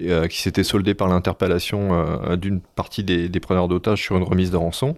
[0.02, 4.24] euh, qui s'était soldé par l'interpellation euh, d'une partie des, des preneurs d'otages sur une
[4.24, 4.96] remise de rançon.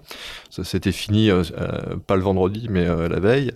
[0.50, 1.44] Ça s'était fini, euh,
[2.08, 3.52] pas le vendredi, mais la veille.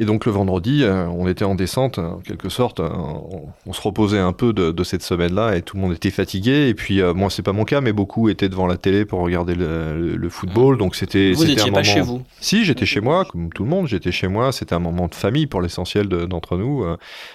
[0.00, 2.78] Et donc le vendredi, on était en descente, en quelque sorte.
[2.80, 6.10] on, on se reposait un peu de, de cette semaine-là, et tout le monde était
[6.10, 6.68] fatigué.
[6.68, 9.54] Et puis, moi, c'est pas mon cas, mais beaucoup étaient devant la télé pour regarder
[9.56, 10.78] le, football.
[10.78, 11.32] Donc c'était.
[11.32, 13.88] Vous n'étiez pas moment- chez vous Si, j'étais chez moi, comme tout le monde.
[13.88, 14.52] J'étais chez moi.
[14.52, 16.84] C'était un moment de famille pour l'essentiel de- d'entre nous.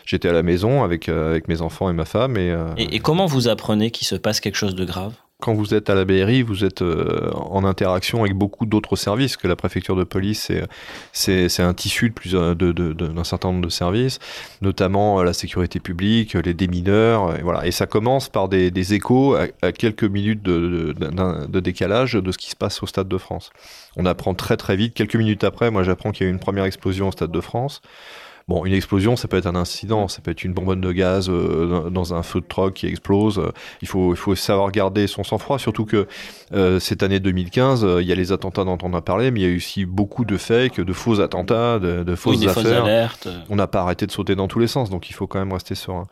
[0.05, 2.37] J'étais à la maison avec avec mes enfants et ma femme.
[2.37, 5.13] Et, et, et comment vous apprenez qu'il se passe quelque chose de grave?
[5.41, 9.35] Quand vous êtes à la BRI, vous êtes euh, en interaction avec beaucoup d'autres services
[9.35, 10.49] que la préfecture de police.
[11.11, 14.19] C'est, un tissu de euh, de, de- de- d'un certain nombre de services,
[14.61, 17.65] notamment euh, la sécurité publique, les démineurs, et voilà.
[17.67, 22.31] Et ça commence par des, des échos à, à quelques minutes d'un- de décalage de
[22.31, 23.49] ce qui se passe au Stade de France.
[23.97, 24.93] On apprend très très vite.
[24.93, 27.41] Quelques minutes après, moi j'apprends qu'il y a eu une première explosion au Stade de
[27.41, 27.81] France.
[28.49, 31.29] Bon, une explosion, ça peut être un incident, ça peut être une bonbonne de gaz
[31.29, 33.41] euh, dans un feu de troc qui explose.
[33.81, 36.07] Il faut, il faut savoir garder son sang-froid, surtout que
[36.53, 39.39] euh, cette année 2015, euh, il y a les attentats dont on a parlé, mais
[39.39, 42.45] il y a eu aussi beaucoup de fakes, de faux attentats, de, de fausses Oui,
[42.45, 42.83] des fausses affaires.
[42.83, 43.29] alertes.
[43.49, 45.53] On n'a pas arrêté de sauter dans tous les sens, donc il faut quand même
[45.53, 46.05] rester serein.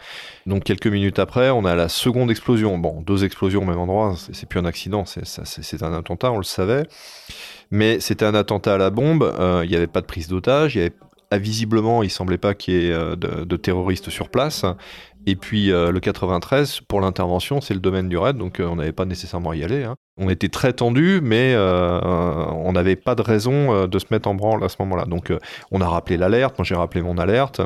[0.46, 2.78] Donc quelques minutes après, on a la seconde explosion.
[2.78, 6.44] Bon, deux explosions au même endroit, c'est plus un accident, c'est un attentat, on le
[6.44, 6.84] savait.
[7.72, 10.76] Mais c'était un attentat à la bombe, euh, il n'y avait pas de prise d'otage,
[10.76, 10.94] il y avait
[11.38, 14.66] visiblement, il semblait pas qu'il y ait euh, de, terroristes sur place.
[15.28, 18.76] Et puis euh, le 93, pour l'intervention, c'est le domaine du raid, donc euh, on
[18.76, 19.84] n'avait pas nécessairement à y aller.
[19.84, 19.96] hein.
[20.18, 24.64] On était très tendu, mais on n'avait pas de raison de se mettre en branle
[24.64, 25.06] à ce moment-là.
[25.06, 25.34] Donc
[25.72, 27.62] on a rappelé l'alerte, moi j'ai rappelé mon alerte.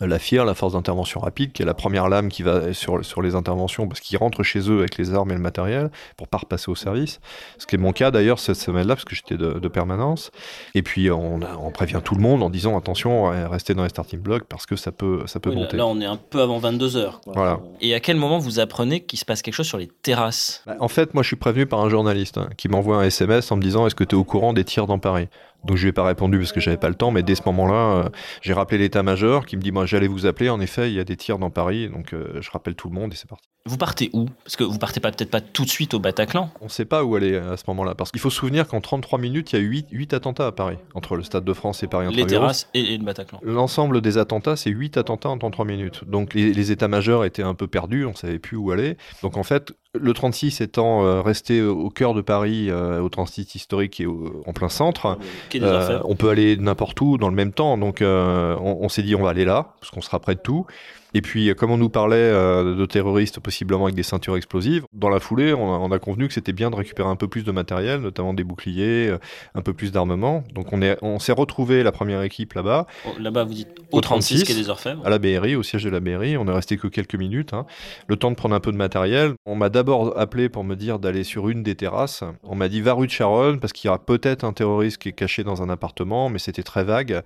[0.00, 3.22] La FIR, la force d'intervention rapide, qui est la première lame qui va sur, sur
[3.22, 6.38] les interventions parce qu'ils rentrent chez eux avec les armes et le matériel pour pas
[6.38, 7.20] repasser au service.
[7.58, 10.30] Ce qui est mon cas d'ailleurs cette semaine-là parce que j'étais de, de permanence.
[10.74, 11.40] Et puis on,
[11.72, 14.76] prévient tout le monde en disant attention, euh, restez dans les starting blocks parce que
[14.76, 15.76] ça peut, ça peut Oui, là, monter.
[15.78, 17.14] là, on est un peu avant 22h.
[17.26, 17.60] Voilà.
[17.80, 20.62] Et à quel moment vous apprenez qu'il se passe quelque chose sur les terrasses?
[20.66, 23.50] Bah, En fait, moi, je suis prévenu par un journaliste hein, qui m'envoie un SMS
[23.50, 25.28] en me disant Est-ce que tu es au courant des tirs dans Paris?
[25.64, 27.42] Donc, je lui ai pas répondu parce que j'avais pas le temps, mais dès ce
[27.46, 28.08] moment-là, euh,
[28.42, 30.50] j'ai rappelé l'état-major qui me dit Moi, j'allais vous appeler.
[30.50, 31.88] En effet, il y a des tirs dans Paris.
[31.88, 33.48] Donc, euh, je rappelle tout le monde et c'est parti.
[33.66, 34.26] Vous partez où?
[34.44, 36.50] Parce que vous partez pas peut-être pas tout de suite au Bataclan.
[36.60, 37.94] On ne sait pas où aller euh, à ce moment-là.
[37.94, 40.46] Parce qu'il faut se souvenir qu'en 33 minutes, il y a eu 8, 8 attentats
[40.46, 43.40] à Paris, entre le Stade de France et Paris Les terrasses et, et le Bataclan.
[43.42, 46.04] L'ensemble des attentats, c'est 8 attentats en 33 minutes.
[46.08, 48.96] Donc les, les états-majors étaient un peu perdus, on savait plus où aller.
[49.22, 53.54] Donc en fait, le 36 étant euh, resté au cœur de Paris, euh, au 36
[53.54, 55.18] historique et au- en plein centre,
[55.62, 56.02] Orfèvres.
[56.08, 57.78] on peut aller n'importe où dans le même temps.
[57.78, 60.40] Donc euh, on, on s'est dit on va aller là, parce qu'on sera près de
[60.40, 60.66] tout.
[61.16, 65.08] Et puis, comme on nous parlait euh, de terroristes possiblement avec des ceintures explosives, dans
[65.08, 67.42] la foulée, on a, on a convenu que c'était bien de récupérer un peu plus
[67.42, 69.18] de matériel, notamment des boucliers, euh,
[69.54, 70.44] un peu plus d'armement.
[70.52, 72.86] Donc on est- on s'est retrouvé la première équipe là-bas.
[73.06, 75.06] Oh, Là-bas, vous dites au 36 quai des Orfèvres.
[75.06, 76.36] À la BRI, au siège de la BRI.
[76.36, 77.54] On est resté que quelques minutes.
[77.54, 77.64] hein.
[78.08, 79.32] Le temps de prendre un peu de matériel.
[79.46, 82.24] On m'a d'abord appelé pour me dire d'aller sur une des terrasses.
[82.42, 85.08] On m'a dit va rue de Charonne parce qu'il y aura peut-être un terroriste qui
[85.08, 87.22] est caché dans un appartement, mais c'était très vague.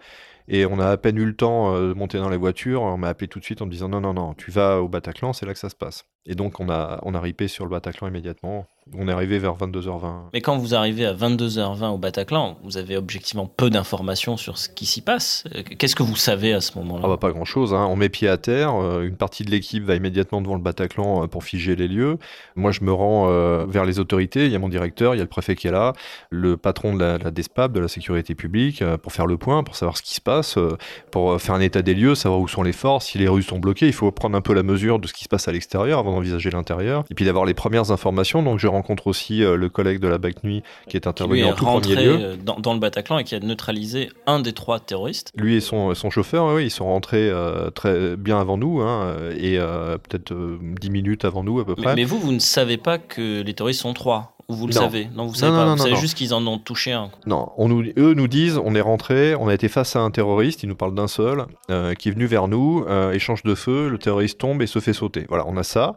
[0.52, 2.82] Et on a à peine eu le temps euh, de monter dans les voitures.
[2.82, 4.88] On m'a appelé tout de suite en me disant non, non, non, tu vas au
[4.88, 6.06] Bataclan, c'est là que ça se passe.
[6.26, 8.66] Et donc on a, on a ripé sur le Bataclan immédiatement.
[8.98, 10.30] On est arrivé vers 22h20.
[10.32, 14.68] Mais quand vous arrivez à 22h20 au Bataclan, vous avez objectivement peu d'informations sur ce
[14.68, 15.44] qui s'y passe.
[15.54, 17.02] Euh, Qu'est-ce que vous savez à ce moment-là?
[17.04, 19.84] Ah bah pas grand chose, on met pied à terre, euh, une partie de l'équipe
[19.84, 22.18] va immédiatement devant le Bataclan euh, pour figer les lieux.
[22.56, 25.20] Moi je me rends euh, vers les autorités, il y a mon directeur, il y
[25.20, 25.92] a le préfet qui est là,
[26.30, 29.76] le patron de la, la DESPAP, de la sécurité publique, pour faire le point, pour
[29.76, 30.58] savoir ce qui se passe,
[31.10, 33.58] pour faire un état des lieux, savoir où sont les forces, si les rues sont
[33.58, 36.00] bloquées, il faut prendre un peu la mesure de ce qui se passe à l'extérieur
[36.00, 39.68] avant d'envisager l'intérieur, et puis d'avoir les premières informations, donc je rencontre aussi euh, le
[39.68, 42.18] collègue de la BAC Nuit qui est Qui intervenu est en tout premier lieu.
[42.20, 45.32] euh, dans, dans le Bataclan et qui a neutralisé un des trois terroristes.
[45.36, 49.14] Lui et son, son chauffeur, oui, ils sont rentrés euh, très bien avant nous, hein,
[49.36, 51.94] et peut-être euh, 10 minutes avant nous à peu près.
[51.94, 54.36] mais vous, vous ne savez pas que les terroristes sont trois.
[54.48, 54.80] Ou vous le Non.
[54.80, 55.08] savez?
[55.14, 55.64] Non, vous savez Non, pas.
[55.66, 57.10] non, vous savez juste qu'ils en ont touché un.
[57.24, 60.10] Non, on nous, eux nous disent, on est rentré, on a été face à un
[60.10, 63.54] terroriste, ils nous parlent d'un seul, euh, qui est venu vers nous, euh, échange de
[63.54, 65.24] feu, le terroriste tombe et se fait sauter.
[65.28, 65.96] Voilà, on a ça.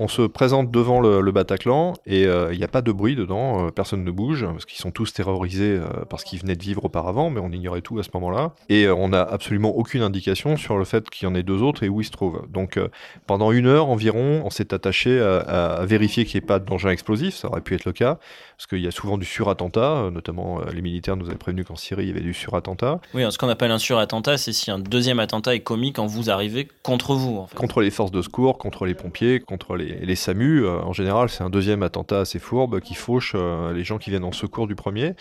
[0.00, 3.14] On se présente devant le, le Bataclan et euh, il n'y a pas de bruit
[3.14, 6.62] dedans, euh, personne ne bouge, parce qu'ils sont tous terrorisés euh, parce qu'ils venaient de
[6.62, 8.52] vivre auparavant, mais on ignorait tout à ce moment-là.
[8.68, 11.62] Et euh, on n'a absolument aucune indication sur le fait qu'il y en ait deux
[11.62, 12.46] autres et où ils se trouvent.
[12.48, 12.78] Donc
[13.26, 17.34] pendant une heure environ, on s'est attaché à, vérifier qu'il n'y ait pas d'engin explosif,
[17.34, 18.18] ça aurait pu être le cas,
[18.56, 22.04] parce qu'il y a souvent du surattentat, notamment les militaires nous avaient prévenu qu'en Syrie
[22.04, 23.00] il y avait du surattentat.
[23.14, 26.30] Oui, ce qu'on appelle un surattentat, c'est si un deuxième attentat est commis quand vous
[26.30, 27.38] arrivez contre vous.
[27.38, 27.56] En fait.
[27.56, 31.28] Contre les forces de secours, contre les pompiers, contre les, les, les SAMU, en général,
[31.28, 33.34] c'est un deuxième attentat assez fourbe qui fauche
[33.74, 35.14] les gens qui viennent en secours du premier.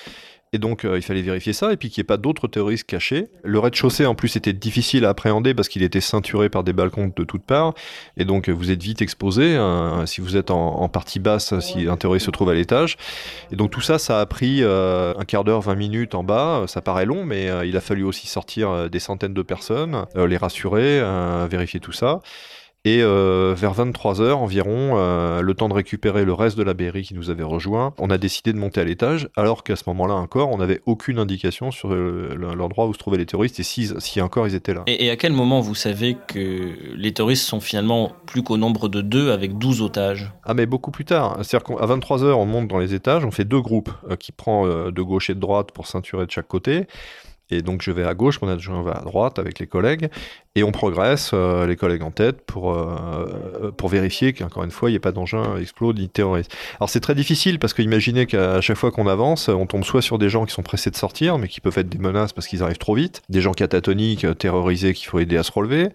[0.54, 2.86] Et donc, euh, il fallait vérifier ça, et puis qu'il n'y ait pas d'autres terroristes
[2.86, 3.28] cachés.
[3.44, 7.12] Le rez-de-chaussée, en plus, était difficile à appréhender parce qu'il était ceinturé par des balcons
[7.14, 7.74] de toutes parts.
[8.18, 9.58] Et donc, vous êtes vite exposé
[10.06, 12.98] si vous êtes en, partie basse, si un terroriste se trouve à l'étage.
[13.52, 16.66] Et donc, tout ça, ça a pris euh, un quart d'heure, 20 minutes en bas.
[16.68, 20.38] Ça paraît long, mais euh, il a fallu aussi sortir des centaines de personnes, les
[20.38, 21.02] rassurer,
[21.50, 22.22] vérifier tout ça.
[22.86, 27.04] Et euh, vers 23h environ, euh, le temps de récupérer le reste de la Berry
[27.04, 30.16] qui nous avait rejoint, on a décidé de monter à l'étage, alors qu'à ce moment-là
[30.16, 34.20] encore, on n'avait aucune indication sur l'endroit où se trouvaient les terroristes et si, si
[34.20, 34.84] encore ils étaient là.
[34.88, 39.00] Et, à quel moment vous savez que les terroristes sont finalement plus qu'au nombre de
[39.00, 40.34] deux avec 12 otages?
[40.44, 41.38] Ah mais beaucoup plus tard.
[41.42, 44.68] C'est-à-dire qu'à 23h, on monte dans les étages, on fait deux groupes euh, qui prend
[44.68, 46.86] de gauche et de droite pour ceinturer de chaque côté.
[47.50, 50.10] Et donc je vais à gauche, mon adjoint va à droite avec les collègues,
[50.56, 54.90] et on progresse, euh, les collègues en tête, pour, euh, pour vérifier qu'encore une fois,
[54.90, 56.56] il n'y ait pas d'engin explode ni terroriste.
[56.80, 60.20] Alors c'est très difficile parce qu'imaginez qu'à chaque fois qu'on avance, on tombe soit sur
[60.20, 62.62] des gens qui sont pressés de sortir, mais qui peuvent être des menaces parce qu'ils
[62.62, 65.90] arrivent trop vite, des gens catatoniques, euh, terrorisés qu'il faut aider à se relever.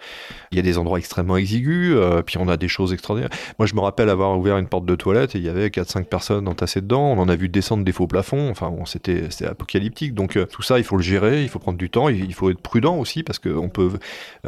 [0.50, 1.96] Il y a des endroits extrêmement exigus,
[2.26, 3.30] puis on a des choses extraordinaires.
[3.60, 6.04] Moi je me rappelle avoir ouvert une porte de toilette et il y avait 4-5
[6.04, 10.14] personnes entassées dedans, on en a vu descendre des faux plafonds, enfin bon, c'était apocalyptique.
[10.14, 12.60] Donc tout ça, il faut le gérer, il faut prendre du temps, il faut être
[12.60, 13.90] prudent aussi parce qu'on peut,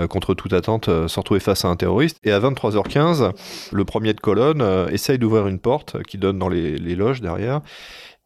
[0.06, 2.18] contre toute attente, euh, se retrouver face à un terroriste.
[2.24, 3.32] Et à 23h15,
[3.72, 7.60] le premier de colonne euh, essaye d'ouvrir une porte qui donne dans les loges derrière.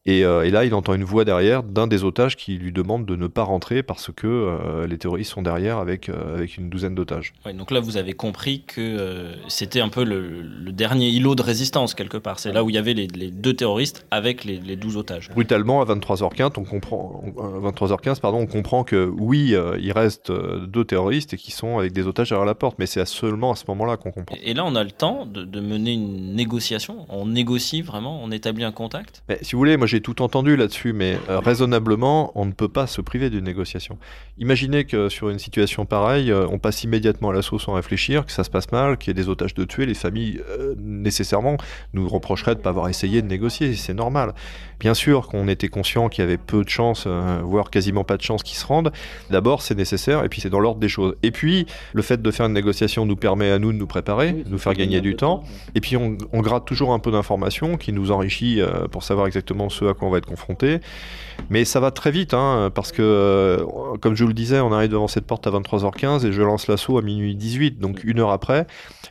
[0.06, 3.16] Euh, et, là, il entend une voix derrière d'un des otages qui lui demande de
[3.16, 6.94] ne pas rentrer parce que euh, les terroristes sont derrière avec, euh, avec une douzaine
[6.94, 7.32] d'otages.
[7.54, 12.16] donc là, vous avez compris que c'était un peu le, dernier îlot de résistance, quelque
[12.16, 12.38] part.
[12.38, 15.30] C'est là où il y avait les, deux terroristes avec les, les, 12 otages.
[15.30, 21.34] Brutalement, à 23h15, on comprend, 23h15, pardon, on comprend que oui, il reste deux terroristes
[21.34, 23.96] et qui sont avec des otages derrière la porte, mais c'est seulement à ce moment-là
[23.96, 24.36] qu'on comprend.
[24.42, 27.06] Et là, on a le temps de, de, mener une négociation.
[27.08, 29.22] On négocie vraiment, on établit un contact.
[29.28, 32.68] Mais, si vous voulez, moi j'ai tout entendu là-dessus, mais euh, raisonnablement, on ne peut
[32.68, 33.96] pas se priver d'une négociation.
[34.38, 38.32] Imaginez que sur une situation pareille, euh, on passe immédiatement à l'assaut sans réfléchir, que
[38.32, 41.58] ça se passe mal, qu'il y ait des otages de tuer, les familles euh, nécessairement
[41.92, 44.34] nous reprocheraient de ne pas avoir essayé de négocier, c'est normal.
[44.80, 47.06] Bien sûr qu'on était conscient qu'il y avait peu de chances,
[47.42, 48.92] voire quasiment pas de chances qu'ils se rendent.
[49.30, 51.14] D'abord, c'est nécessaire, et puis c'est dans l'ordre des choses.
[51.22, 54.32] Et puis, le fait de faire une négociation nous permet à nous de nous préparer,
[54.32, 55.44] de nous faire gagner du temps,
[55.74, 58.60] et puis on, on gratte toujours un peu d'informations qui nous enrichit
[58.90, 60.80] pour savoir exactement ce à quoi on va être confronté.
[61.50, 63.64] Mais ça va très vite, hein, parce que, euh,
[64.00, 66.68] comme je vous le disais, on arrive devant cette porte à 23h15 et je lance
[66.68, 68.66] l'assaut à minuit 18, donc une heure après.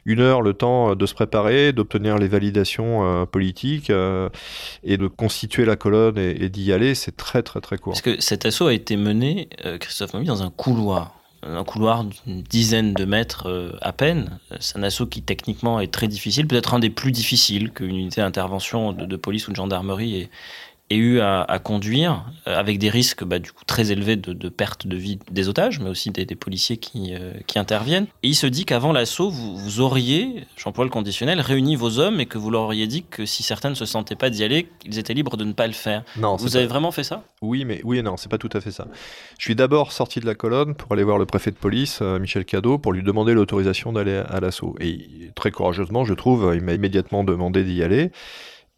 [0.05, 4.29] Une heure, le temps de se préparer, d'obtenir les validations euh, politiques euh,
[4.83, 7.93] et de constituer la colonne et, d'y aller, c'est très très très court.
[7.93, 9.49] Parce que cet assaut a été mené,
[9.79, 14.39] Christophe Momy, dans un couloir un couloir d'une dizaine de mètres à peine.
[14.61, 18.21] C'est un assaut qui techniquement est très difficile, peut-être un des plus difficiles qu'une unité
[18.21, 20.29] d'intervention de, de, police ou de gendarmerie
[20.93, 24.87] ait, eu à, conduire, euh, avec des risques bah, du coup très élevés de, perte
[24.87, 28.07] de vie des otages, mais aussi des, policiers qui, euh, qui, interviennent.
[28.23, 32.19] Et il se dit qu'avant l'assaut, vous, vous, auriez, j'emploie le conditionnel, réuni vos hommes
[32.19, 34.67] et que vous leur auriez dit que si certains ne se sentaient pas d'y aller,
[34.85, 36.03] ils étaient libres de ne pas le faire.
[36.17, 37.23] Non, vous avez vraiment fait ça?
[37.41, 38.87] Oui, mais oui et non, c'est pas tout à fait ça.
[39.37, 42.19] Je suis d'abord sorti de la colonne pour aller voir le préfet de police, euh,
[42.19, 44.75] Michel Cadeau, pour lui demander l'autorisation d'aller à l'assaut.
[44.79, 48.11] Et très courageusement, je trouve, il m'a immédiatement demandé d'y aller.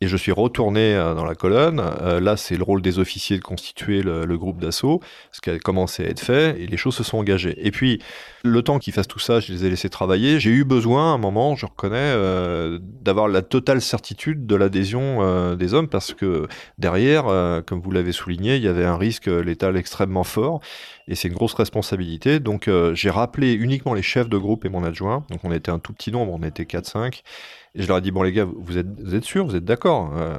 [0.01, 1.79] Et je suis retourné euh, dans la colonne.
[1.79, 4.99] Euh, là, c'est le rôle des officiers de constituer le, groupe d'assaut,
[5.31, 7.55] ce qui a commencé à être fait, et les choses se sont engagées.
[7.65, 8.01] Et puis,
[8.47, 10.39] le temps qu'ils fassent tout ça, je les ai laissés travailler.
[10.39, 15.55] J'ai eu besoin, à un moment, je reconnais, euh, d'avoir la totale certitude de l'adhésion
[15.55, 17.25] des hommes, parce que derrière,
[17.65, 20.59] comme vous l'avez souligné, il y avait un risque létal extrêmement fort,
[21.07, 22.39] et c'est une grosse responsabilité.
[22.39, 25.25] Donc, j'ai rappelé uniquement les chefs de groupe et mon adjoint.
[25.29, 27.21] Donc, on était un tout petit nombre, on était 4-5.
[27.77, 30.13] Et je leur ai dit, bon les gars, vous êtes, vous sûrs, vous êtes d'accord
[30.15, 30.37] euh,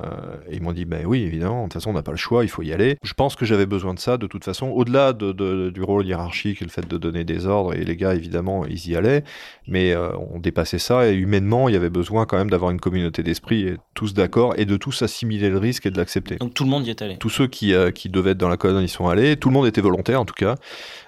[0.50, 2.48] ils m'ont dit, ben oui, évidemment, de toute façon, on n'a pas le choix, il
[2.48, 2.96] faut y aller.
[3.02, 6.62] Je pense que j'avais besoin de ça, de toute façon, au-delà de, du rôle hiérarchique
[6.62, 9.24] et le fait de donner des ordres, et les gars, évidemment, ils y allaient,
[9.66, 12.80] mais euh, on dépassait ça, et humainement, il y avait besoin quand même d'avoir une
[12.80, 16.36] communauté d'esprit, et tous d'accord, et de tous assimiler le risque et de l'accepter.
[16.36, 17.16] Donc tout le monde y est allé.
[17.18, 19.54] Tous ceux qui, euh, qui devaient être dans la colonne y sont allés, tout le
[19.54, 20.56] monde était volontaire en tout cas,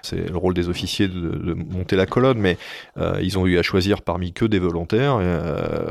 [0.01, 2.57] c'est le rôle des officiers de, de monter la colonne, mais
[3.21, 5.19] ils ont eu à choisir parmi que des volontaires,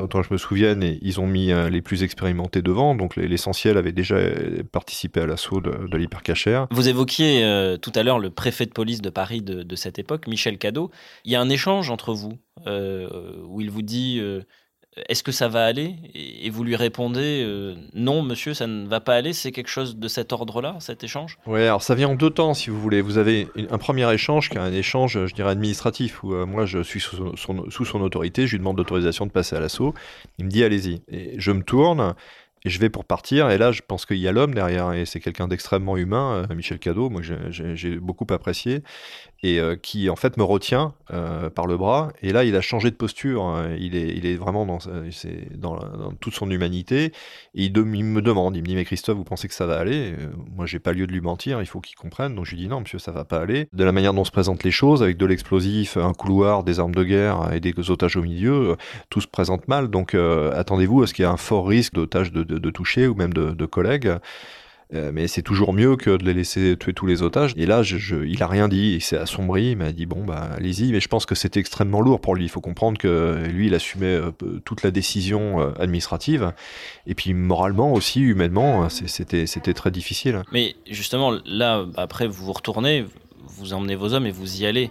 [0.02, 3.92] autant je me souvienne, ils ont mis euh, les plus expérimentés devant, donc l'essentiel avait
[3.92, 4.16] déjà
[4.72, 6.66] participé à l'assaut de, de l'hypercachère.
[6.70, 10.26] Vous évoquiez euh, tout à l'heure le préfet de police de Paris de, cette époque,
[10.26, 10.58] Michel
[11.24, 14.20] Il y a un échange entre vous, euh, où il vous dit
[15.08, 15.96] est-ce que ça va aller?
[16.14, 19.32] Et vous lui répondez euh, non, monsieur, ça ne va pas aller.
[19.32, 21.38] C'est quelque chose de cet ordre-là, cet échange?
[21.46, 23.00] Oui, alors ça vient en deux temps, si vous voulez.
[23.00, 26.66] Vous avez un premier échange qui est un échange, je dirais, administratif, où euh, moi
[26.66, 29.94] je suis sous son, sous son, autorité, je lui demande l'autorisation de passer à l'assaut.
[30.38, 31.02] Il me dit allez-y.
[31.08, 32.14] Et je me tourne.
[32.64, 35.06] Et je vais pour partir, et là je pense qu'il y a l'homme derrière, et
[35.06, 38.82] c'est quelqu'un d'extrêmement humain, euh, Michel Cadeau, moi j'ai beaucoup apprécié,
[39.42, 42.12] et euh, qui en fait me retient euh, par le bras.
[42.22, 43.44] Et là, il a changé de posture.
[43.44, 43.70] Hein.
[43.78, 44.78] Il, est, vraiment dans,
[45.54, 47.12] dans, toute son humanité.
[47.54, 50.14] Et il, me demande, il me dit mais Christophe, vous pensez que ça va aller?
[50.56, 51.60] Moi, j'ai pas lieu de lui mentir.
[51.60, 52.34] Il faut qu'il comprenne.
[52.34, 53.68] Donc je lui dis non, monsieur, ça va pas aller.
[53.72, 56.94] De la manière dont se présentent les choses, avec de l'explosif, un couloir, des armes
[56.94, 58.76] de guerre et des otages au milieu,
[59.08, 59.88] tout se présente mal.
[59.88, 63.06] Donc attendez-vous à ce qu'il y ait un fort risque d'otages de, de, de, toucher
[63.06, 64.18] ou même de, de collègues.
[64.94, 67.52] Euh, mais c'est toujours mieux que de les laisser tuer tous les otages.
[67.56, 70.48] Et là, je, il a rien dit, il s'est assombri, il m'a dit bon bah
[70.56, 70.92] allez-y.
[70.92, 72.44] Mais je pense que c'était extrêmement lourd pour lui.
[72.44, 74.30] Il faut comprendre que lui, il assumait euh,
[74.64, 76.52] toute la décision euh, administrative.
[77.06, 80.42] Et puis moralement aussi, humainement, c'était c'était très difficile.
[80.52, 83.04] Mais justement, là, après, vous vous retournez,
[83.46, 84.90] vous emmenez vos hommes et vous y allez.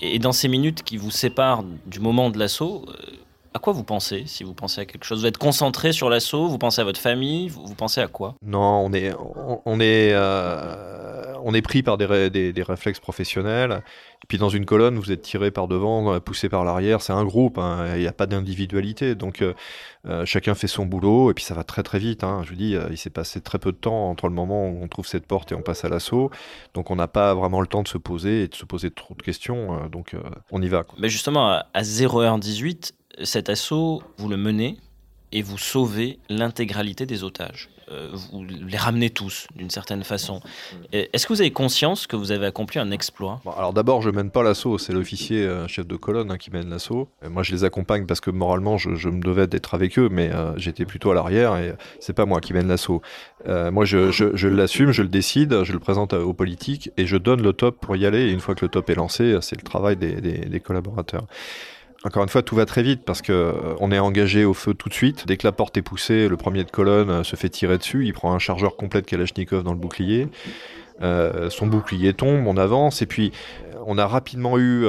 [0.00, 2.84] Et dans ces minutes qui vous séparent du moment de l'assaut,
[3.58, 5.18] à quoi vous pensez si vous pensez à quelque chose?
[5.18, 8.36] Vous êtes concentré sur l'assaut Vous pensez à votre famille vous, pensez à quoi?
[8.40, 9.12] Non, on est,
[9.64, 13.82] on, est, euh, on est pris par des, des, réflexes professionnels.
[14.22, 17.02] Et puis dans une colonne, vous êtes tiré par devant, poussé par l'arrière.
[17.02, 19.16] C'est un groupe, hein, il n'y a pas d'individualité.
[19.16, 19.54] Donc euh,
[20.06, 22.22] euh, chacun fait son boulot et puis ça va très très vite.
[22.22, 22.42] Hein.
[22.44, 24.86] Je vous dis, il s'est passé très peu de temps entre le moment où on
[24.86, 26.30] trouve cette porte et on passe à l'assaut.
[26.74, 29.14] Donc on n'a pas vraiment le temps de se poser et de se poser trop
[29.14, 29.88] de questions.
[29.88, 30.14] donc
[30.52, 30.84] on y va.
[31.00, 32.92] Mais justement, à 0h18,
[33.22, 34.76] cet assaut, vous le menez
[35.32, 37.68] et vous sauvez l'intégralité des otages.
[37.90, 40.40] Euh, vous les ramenez tous d'une certaine façon.
[40.92, 43.40] Est-ce que vous avez conscience que vous avez accompli un exploit?
[43.56, 46.68] Alors d'abord, je mène pas l'assaut, c'est l'officier euh, chef de colonne hein, qui mène
[46.68, 47.08] l'assaut.
[47.28, 50.52] Moi, je les accompagne parce que moralement, je, me devais d'être avec eux, mais euh,
[50.58, 53.00] j'étais plutôt à l'arrière et c'est pas moi qui mène l'assaut.
[53.46, 57.54] moi, je, l'assume, je le décide, je le présente aux politiques et je donne le
[57.54, 58.28] top pour y aller.
[58.28, 61.26] Et une fois que le top est lancé, c'est le travail des collaborateurs.
[62.04, 64.72] Encore une fois, tout va très vite parce que euh, on est engagé au feu
[64.72, 65.26] tout de suite.
[65.26, 68.06] Dès que la porte est poussée, le premier de colonne euh, se fait tirer dessus.
[68.06, 70.28] Il prend un chargeur complet de Kalachnikov dans le bouclier.
[71.02, 73.32] Euh, son bouclier tombe, on avance, et puis
[73.90, 74.84] on a rapidement eu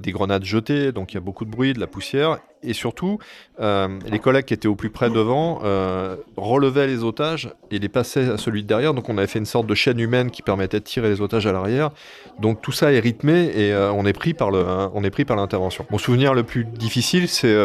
[0.00, 3.18] des grenades jetées, donc il y a beaucoup de bruit, de la poussière, et surtout,
[3.58, 5.60] les collègues qui étaient au plus près devant
[6.36, 9.46] relevaient les otages et les passaient à celui de derrière, donc on avait fait une
[9.46, 11.90] sorte de chaîne humaine qui permettait de tirer les otages à l'arrière.
[12.38, 14.64] Donc tout ça est rythmé et on est pris par le,
[14.94, 15.84] on est pris par l'intervention.
[15.90, 17.56] Mon souvenir le plus difficile, c'est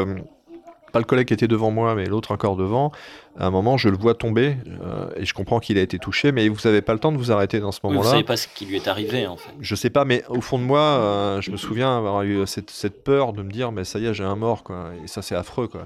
[0.91, 2.91] pas le collègue qui était devant moi, mais l'autre encore devant.
[3.37, 6.31] À un moment, je le vois tomber euh, et je comprends qu'il a été touché,
[6.31, 8.01] mais vous n'avez pas le temps de vous arrêter dans ce moment-là.
[8.01, 9.51] vous savez pas ce qui lui est arrivé, en fait.
[9.59, 13.03] Je sais pas, mais au fond de moi, euh, je me souviens avoir eu cette,
[13.03, 14.91] peur de me dire, mais ça y est, j'ai un mort, quoi.
[15.03, 15.85] Et ça, c'est affreux, quoi.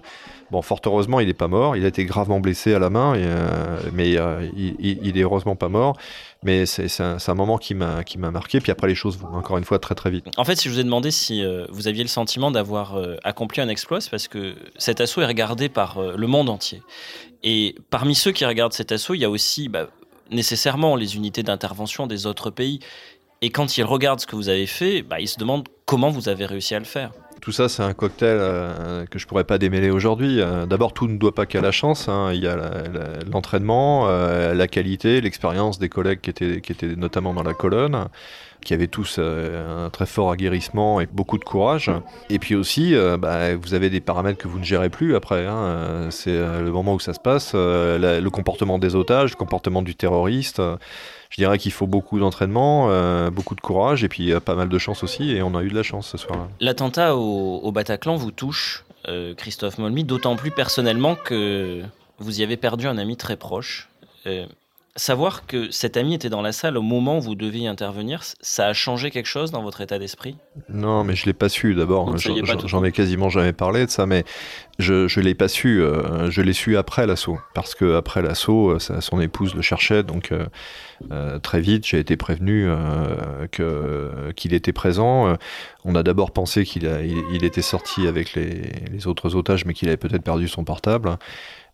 [0.52, 1.76] Bon, fort heureusement, il n'est pas mort.
[1.76, 5.70] Il a été gravement blessé à la main, euh, mais il, il, est heureusement pas
[5.70, 5.98] mort.
[6.42, 8.62] Mais c'est un, un, moment qui m'a marqué.
[8.62, 10.28] Puis après, les choses vont encore une fois très très vite.
[10.38, 13.18] En fait, si je vous ai demandé si euh, vous aviez le sentiment d'avoir euh,
[13.24, 16.82] accompli un exploit, c'est parce que cet assaut est regardé par euh, le monde entier.
[17.44, 19.90] Et parmi ceux qui regardent cet assaut, il y a aussi bah,
[20.32, 22.80] nécessairement les unités d'intervention des autres pays.
[23.42, 26.28] Et quand ils regardent ce que vous avez fait, bah, ils se demandent comment vous
[26.28, 27.12] avez réussi à le faire.
[27.42, 30.42] Tout ça, c'est un cocktail euh, que je pourrais pas démêler aujourd'hui.
[30.42, 32.10] Euh, d'abord, tout ne doit pas qu'à la chance.
[32.10, 32.32] Hein.
[32.34, 32.58] Il y a
[33.32, 38.08] l'entraînement, euh, la, qualité, l'expérience des collègues qui étaient, qui étaient notamment dans la colonne,
[38.64, 41.92] qui avaient tous un très fort aguerrissement et beaucoup de courage.
[42.30, 45.46] Et puis aussi, bah, vous avez des paramètres que vous ne gérez plus après.
[45.46, 46.08] Hein.
[46.12, 50.62] C'est le moment où ça se passe, le comportement des otages, le comportement du terroriste
[51.30, 54.78] je dirais qu'il faut beaucoup d'entraînement, euh, beaucoup de courage et puis pas mal de
[54.78, 55.32] chance aussi.
[55.32, 56.48] Et on a eu de la chance ce soir-là.
[56.60, 61.84] L'attentat au, Bataclan vous touche, euh, Christophe Molmy, d'autant plus personnellement que
[62.18, 63.90] vous y avez perdu un ami très proche.
[64.26, 64.48] Euh,
[64.96, 68.68] savoir que cet ami était dans la salle au moment où vous deviez intervenir, ça
[68.68, 70.36] a changé quelque chose dans votre état d'esprit?
[70.70, 72.18] Non, mais je l'ai pas su d'abord.
[72.18, 74.24] J'en ai quasiment jamais parlé de ça, mais
[74.78, 75.82] je ne l'ai pas su.
[76.30, 80.32] je l'ai su après l'assaut, parce que après l'assaut, son épouse le cherchait, donc
[81.12, 85.36] euh, très vite, j'ai été prévenu euh, que qu'il était présent.
[85.86, 86.90] on a d'abord pensé qu'il
[87.32, 91.18] il, était sorti avec les, autres otages, mais qu'il avait peut-être perdu son portable.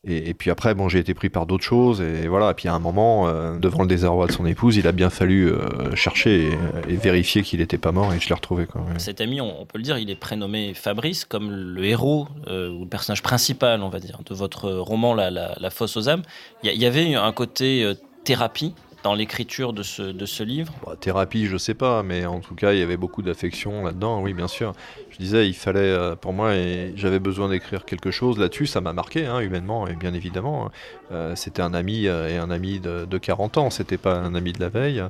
[0.07, 2.51] Et, puis après, bon, j'ai été pris par d'autres choses, et voilà.
[2.51, 5.09] Et puis à un moment, euh, devant le désarroi de son épouse, il a bien
[5.09, 5.51] fallu
[5.95, 8.65] chercher et, vérifier qu'il n'était pas mort, et je l'ai retrouvé.
[8.65, 12.81] Quoi, Cet ami, on, peut le dire, il est prénommé Fabrice, comme le héros ou
[12.81, 16.21] le personnage principal, on va dire, de votre roman La, la, Fosse aux âmes.
[16.63, 17.91] Il y, y, avait un côté
[18.23, 18.73] thérapie
[19.05, 20.73] dans l'écriture de ce, de ce livre?
[20.83, 24.19] Bah, Thérapie, je sais pas, mais en tout cas, il y avait beaucoup d'affection là-dedans,
[24.23, 24.73] oui, bien sûr.
[25.11, 26.53] Je disais, il fallait, euh, pour moi,
[26.95, 30.71] j'avais besoin d'écrire quelque chose là-dessus, ça m'a marqué, hein, humainement, et bien évidemment.
[31.11, 34.33] Euh, c'était un ami euh, et un ami de, de 40 ans, c'était pas un
[34.33, 35.03] ami de la veille.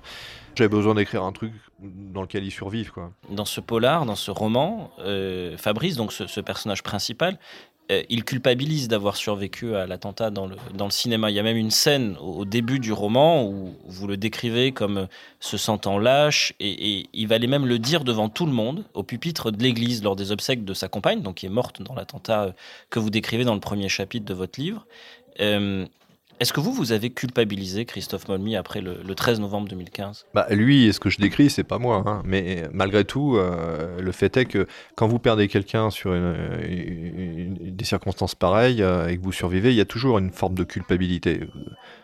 [0.55, 2.91] J'avais besoin d'écrire un truc dans lequel ils survivent.
[2.91, 3.11] Quoi.
[3.29, 4.91] Dans ce polar, dans ce roman,
[5.57, 7.37] Fabrice, donc ce, ce personnage principal,
[7.89, 11.29] il culpabilise d'avoir survécu à l'attentat dans le, dans le cinéma.
[11.29, 15.07] Il y a même une scène au, début du roman où vous le décrivez comme
[15.39, 19.51] se sentant lâche et, il va même le dire devant tout le monde au pupitre
[19.51, 22.51] de l'église lors des obsèques de sa compagne, donc qui est morte dans l'attentat euh,
[22.89, 24.85] que vous décrivez dans le premier chapitre de votre livre.
[25.41, 25.85] Euh,
[26.39, 30.91] est-ce que vous, vous avez culpabilisé Christophe Molmy après le, 13 novembre 2015 bah, Lui,
[30.91, 32.03] ce que je décris, c'est pas moi.
[32.05, 32.21] Hein.
[32.25, 38.35] Mais malgré tout, euh, le fait est que quand vous perdez quelqu'un sur des circonstances
[38.35, 41.39] pareilles euh, et que vous survivez, il y a toujours une forme de culpabilité.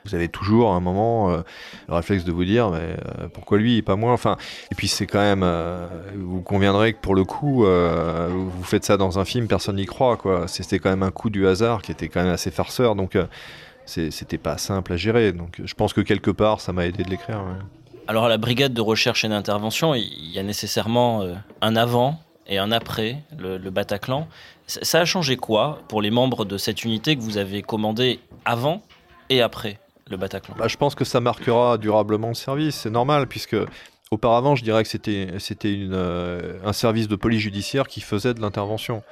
[0.06, 1.42] Vous avez toujours un moment euh,
[1.90, 2.96] le réflexe de vous dire mais,
[3.34, 4.14] pourquoi lui et pas moi?
[4.14, 4.38] Enfin,
[4.72, 5.46] Et puis c'est quand même,
[6.16, 10.18] vous conviendrez que pour le coup, vous faites ça dans un film, personne n'y croit.
[10.48, 12.96] C'était quand même un coup du hasard qui était quand même assez farceur.
[12.96, 13.18] Donc
[13.92, 15.32] c'était pas simple à gérer.
[15.32, 17.44] Donc je pense que quelque part, ça m'a aidé de l'écrire.
[18.08, 22.20] Alors à la brigade de recherche et d'intervention, il y a nécessairement euh, un avant
[22.48, 24.28] et un après le, Bataclan.
[24.68, 28.82] Ça a changé quoi pour les membres de cette unité que vous avez commandé avant
[29.30, 29.80] et après
[30.10, 30.56] le Bataclan?
[30.58, 33.56] Bah, Je pense que ça marquera durablement le service, c'est normal, puisque
[34.12, 35.30] auparavant, je dirais que c'était
[35.74, 39.04] euh, un service de police judiciaire qui faisait de l'intervention.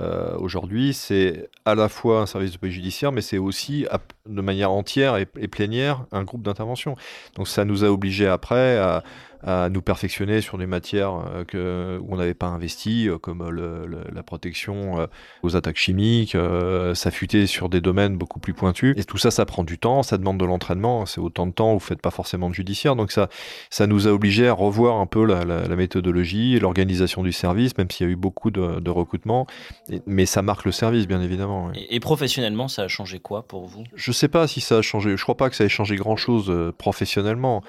[0.00, 3.86] Euh, aujourd'hui, c'est à la fois un service de police judiciaire, mais c'est aussi
[4.26, 6.96] de manière entière et, et plénière un groupe d'intervention.
[7.36, 9.02] Donc ça nous a obligés après à,
[9.42, 13.48] à nous perfectionner sur des matières euh, que, où on n'avait pas investi, euh, comme
[13.48, 15.06] le, la protection euh,
[15.42, 16.36] aux attaques chimiques,
[16.94, 18.94] s'affûter sur des domaines beaucoup plus pointus.
[18.96, 21.06] Et tout ça, ça prend du temps, ça demande de l'entraînement.
[21.06, 22.96] C'est autant de temps vous faites pas forcément de judiciaire.
[22.96, 23.28] Donc ça,
[23.70, 27.76] ça nous a obligés à revoir un peu la, la, la méthodologie, l'organisation du service,
[27.78, 29.46] même s'il y a eu beaucoup de, de recrutement.
[30.06, 31.70] mais ça marque le service, bien évidemment.
[31.74, 33.84] Et, et, professionnellement, ça a changé quoi pour vous?
[33.94, 35.16] Je sais pas si ça a changé.
[35.16, 37.62] Je crois pas que ça ait changé grand-chose professionnellement.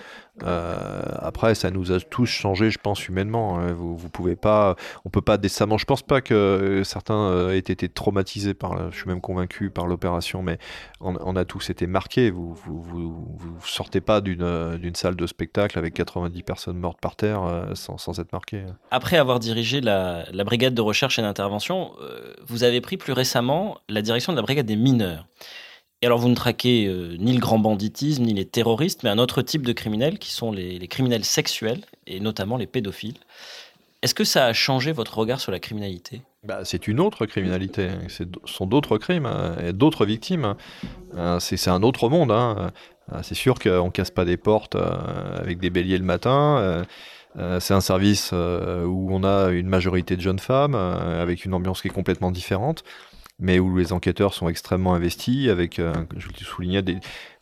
[0.43, 3.59] Euh, après, ça nous a tous changé, je pense, humainement.
[3.59, 3.73] Hein.
[3.73, 4.75] Vous, vous pouvez pas,
[5.05, 5.77] on peut pas décemment.
[5.77, 8.91] Je pense pas que certains euh, aient été traumatisés par.
[8.91, 10.57] je suis même convaincu par l'opération, mais
[11.01, 12.31] on, a tous été marqués.
[12.31, 17.15] Vous, vous, vous, sortez pas d'une d'une salle de spectacle avec 90 personnes mortes par
[17.15, 18.63] terre euh, sans, sans, être marqué.
[18.91, 21.91] Après avoir dirigé la, la brigade de recherche et d'intervention,
[22.47, 25.27] vous avez pris plus récemment la direction de la brigade des mineurs.
[26.01, 29.17] Et alors, vous ne traquez euh, ni le grand banditisme, ni les terroristes, mais un
[29.17, 33.17] autre type de criminels qui sont les, criminels sexuels, et notamment les pédophiles.
[34.01, 36.21] Est-ce que ça a changé votre regard sur la criminalité?
[36.45, 37.89] Bah, C'est une autre criminalité.
[38.07, 40.55] Ce sont d'autres crimes hein, et d'autres victimes.
[41.17, 42.31] Euh, c'est un autre monde.
[42.31, 42.71] Hein.
[43.11, 44.77] Euh, c'est sûr qu'on ne casse pas des portes
[45.35, 46.85] avec des béliers le matin.
[47.59, 51.87] c'est un service où on a une majorité de jeunes femmes, avec une ambiance qui
[51.87, 52.83] est complètement différente
[53.39, 56.97] mais où les enquêteurs sont extrêmement investis, avec, euh, je le soulignais, des...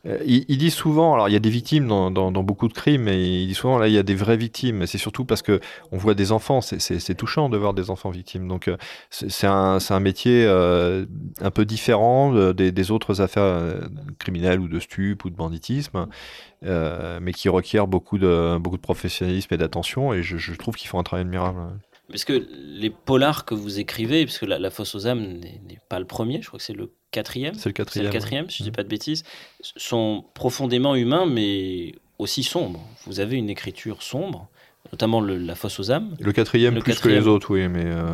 [0.05, 3.41] Euh, il, dit souvent, alors il y a des victimes dans, beaucoup de crimes, mais
[3.41, 4.85] il dit souvent, là, il y a des vraies victimes.
[4.85, 5.59] C'est surtout parce que
[5.91, 8.47] on voit des enfants, c'est touchant de voir des enfants victimes.
[8.47, 8.77] Donc euh,
[9.09, 13.59] c'est un, métier un peu différent des, autres affaires
[14.19, 16.07] criminelles ou de stup ou de banditisme,
[16.61, 20.89] mais qui requiert beaucoup de, beaucoup de professionnalisme et d'attention, et je, je trouve qu'ils
[20.89, 21.59] font un travail admirable.
[22.10, 25.99] Parce que les polars que vous écrivez, puisque la, la fosse aux âmes n'est pas
[25.99, 27.53] le premier, je crois que c'est le quatrième.
[27.55, 28.05] C'est le quatrième.
[28.08, 29.24] le quatrième, si je ne dis pas de bêtises,
[29.62, 32.84] sont profondément humains, mais aussi sombres.
[33.05, 34.47] Vous avez une écriture sombre,
[34.91, 36.16] notamment le, la fosse aux âmes.
[36.20, 37.20] Le quatrième le plus quatrième.
[37.20, 37.86] que les autres, oui, mais.
[37.86, 38.14] Euh...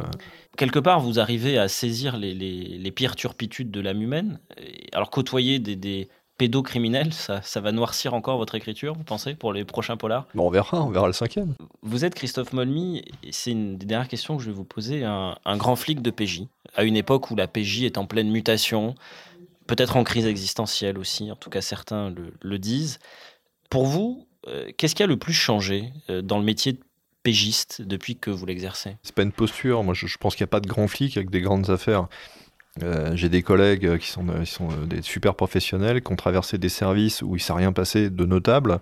[0.57, 4.39] Quelque part, vous arrivez à saisir les, les, les pires turpitudes de l'âme humaine,
[4.91, 9.53] alors côtoyer des, des pédocriminel, ça, ça va noircir encore votre écriture, vous pensez, pour
[9.53, 10.25] les prochains polars?
[10.33, 11.53] Bon, On verra, on verra le cinquième.
[11.81, 15.37] Vous êtes Christophe Molmy, c'est une des dernières questions que je vais vous poser, un,
[15.45, 16.43] un, grand flic de PJ,
[16.75, 18.95] à une époque où la PJ est en pleine mutation,
[19.67, 22.99] peut-être en crise existentielle aussi, en tout cas certains le, le disent.
[23.69, 26.79] Pour vous, euh, qu'est-ce qui a le plus changé euh, dans le métier de
[27.21, 28.97] pégiste depuis que vous l'exercez?
[29.03, 31.15] C'est pas une posture, moi je, je pense qu'il n'y a pas de grand flic
[31.15, 32.07] avec des grandes affaires.
[32.81, 36.69] Euh, j'ai des collègues qui sont, qui sont des super professionnels, qui ont traversé des
[36.69, 38.79] services où il s'est rien passé de notable,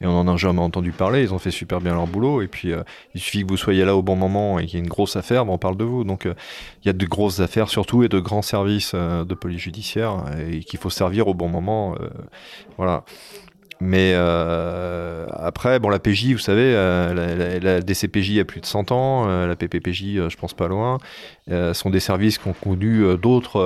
[0.00, 1.22] et on en a jamais entendu parler.
[1.22, 2.82] Ils ont fait super bien leur boulot, et puis euh,
[3.14, 5.16] il suffit que vous soyez là au bon moment et qu'il y ait une grosse
[5.16, 6.04] affaire, ben, on parle de vous.
[6.04, 6.34] Donc euh,
[6.82, 10.24] il y a de grosses affaires surtout et de grands services euh, de police judiciaire
[10.48, 11.96] et qu'il faut servir au bon moment.
[12.00, 12.08] Euh,
[12.78, 13.04] voilà.
[13.84, 18.62] Mais euh, après, bon, la PJ, vous savez, euh, la, la, la, DCPJ a plus
[18.62, 20.98] de 100 ans, euh, la PPPJ, euh, je pense pas loin,
[21.74, 23.60] sont des services qui ont connu d'autres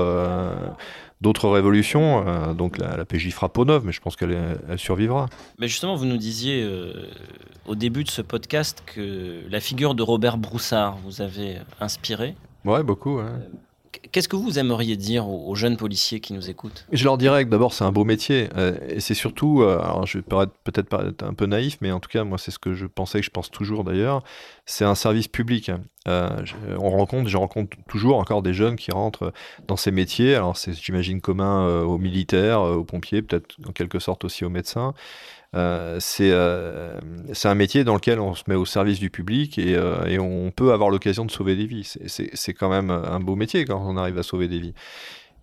[1.21, 2.27] d'autres révolutions.
[2.27, 4.37] Euh, donc la, la, PJ fera peau neuve, mais je pense qu'elle
[4.69, 5.29] elle survivra.
[5.59, 7.09] Mais justement, vous nous disiez euh,
[7.67, 12.35] au début de ce podcast que la figure de Robert Broussard vous avait inspiré.
[12.65, 13.19] Ouais, beaucoup.
[13.19, 13.25] Ouais.
[14.13, 16.87] Qu'est-ce que vous aimeriez dire aux, jeunes policiers qui nous écoutent?
[16.93, 20.19] Je leur dirais que d'abord c'est un beau métier euh, et c'est surtout, euh, je
[20.19, 22.87] vais peut-être être un peu naïf, mais en tout cas moi c'est ce que je
[22.87, 24.23] pensais, que je pense toujours d'ailleurs,
[24.67, 25.71] c'est un service public.
[26.07, 26.29] Euh,
[26.79, 29.33] on rencontre, je rencontre toujours encore des jeunes qui rentrent
[29.67, 30.35] dans ces métiers.
[30.35, 34.95] Alors c'est j'imagine commun aux militaires, aux pompiers, peut-être en quelque sorte aussi aux médecins.
[35.57, 37.01] Euh, euh,
[37.33, 40.19] c'est un métier dans lequel on se met au service du public et, euh, et
[40.19, 41.91] on peut avoir l'occasion de sauver des vies.
[42.07, 44.75] C'est quand même un beau métier quand on arrive à sauver des vies.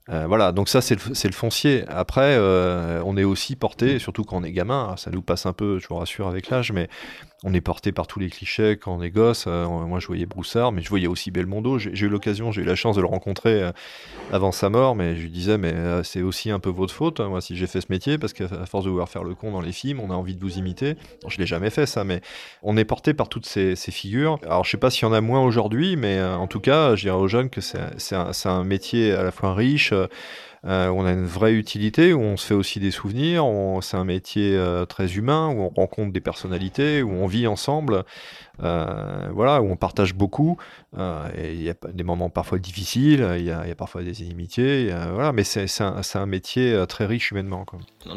[0.09, 1.83] Euh, voilà, donc ça c'est le, le, foncier.
[1.87, 5.53] Après, euh, on est aussi porté, surtout quand on est gamin, ça nous passe un
[5.53, 6.89] peu, je vous rassure, avec l'âge, mais
[7.43, 9.45] on est porté par tous les clichés quand on est gosse.
[9.47, 11.79] Euh, moi je voyais Broussard, mais je voyais aussi Belmondo.
[11.79, 13.71] J'ai eu l'occasion, j'ai eu la chance de le rencontrer
[14.31, 17.29] avant sa mort, mais je lui disais, mais c'est aussi un peu votre faute, hein,
[17.29, 19.61] moi si j'ai fait ce métier, parce qu'à force de vouloir faire le con dans
[19.61, 20.95] les films, on a envie de vous imiter.
[21.27, 22.21] je l'ai jamais fait ça, mais
[22.61, 24.39] on est porté par toutes ces, ces figures.
[24.43, 27.03] Alors je sais pas s'il y en a moins aujourd'hui, mais en tout cas, je
[27.03, 29.93] dirais aux jeunes que c'est un, un métier à la fois riche,
[30.65, 33.45] euh, on a une vraie utilité, où on se fait aussi des souvenirs,
[33.81, 38.03] c'est un métier euh, très humain, où on rencontre des personnalités, où on vit ensemble,
[38.63, 40.57] euh, voilà, où on partage beaucoup.
[41.37, 45.31] et il y a des moments parfois difficiles, il y, a, parfois des inimitiés, voilà,
[45.33, 47.65] mais c'est un, métier très riche humainement.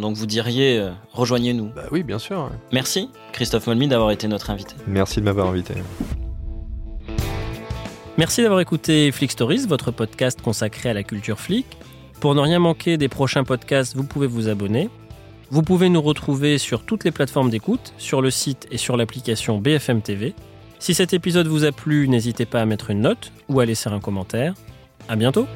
[0.00, 1.70] Donc vous diriez, rejoignez-nous.
[1.74, 2.50] Bah oui, bien sûr.
[2.72, 4.74] Merci Christophe Molmy d'avoir été notre invité.
[4.86, 5.74] Merci de m'avoir invité.
[8.18, 11.66] Merci d'avoir écouté Flick Stories, votre podcast consacré à la culture flic.
[12.18, 14.90] Pour ne rien manquer des prochains podcasts, vous pouvez vous abonner.
[15.50, 19.58] Vous pouvez nous retrouver sur toutes les plateformes d'écoute, sur le site et sur l'application
[19.58, 20.34] BFM TV.
[20.80, 23.88] Si cet épisode vous a plu, n'hésitez pas à mettre une note ou à laisser
[23.88, 24.54] un commentaire.
[25.08, 25.46] À bientôt!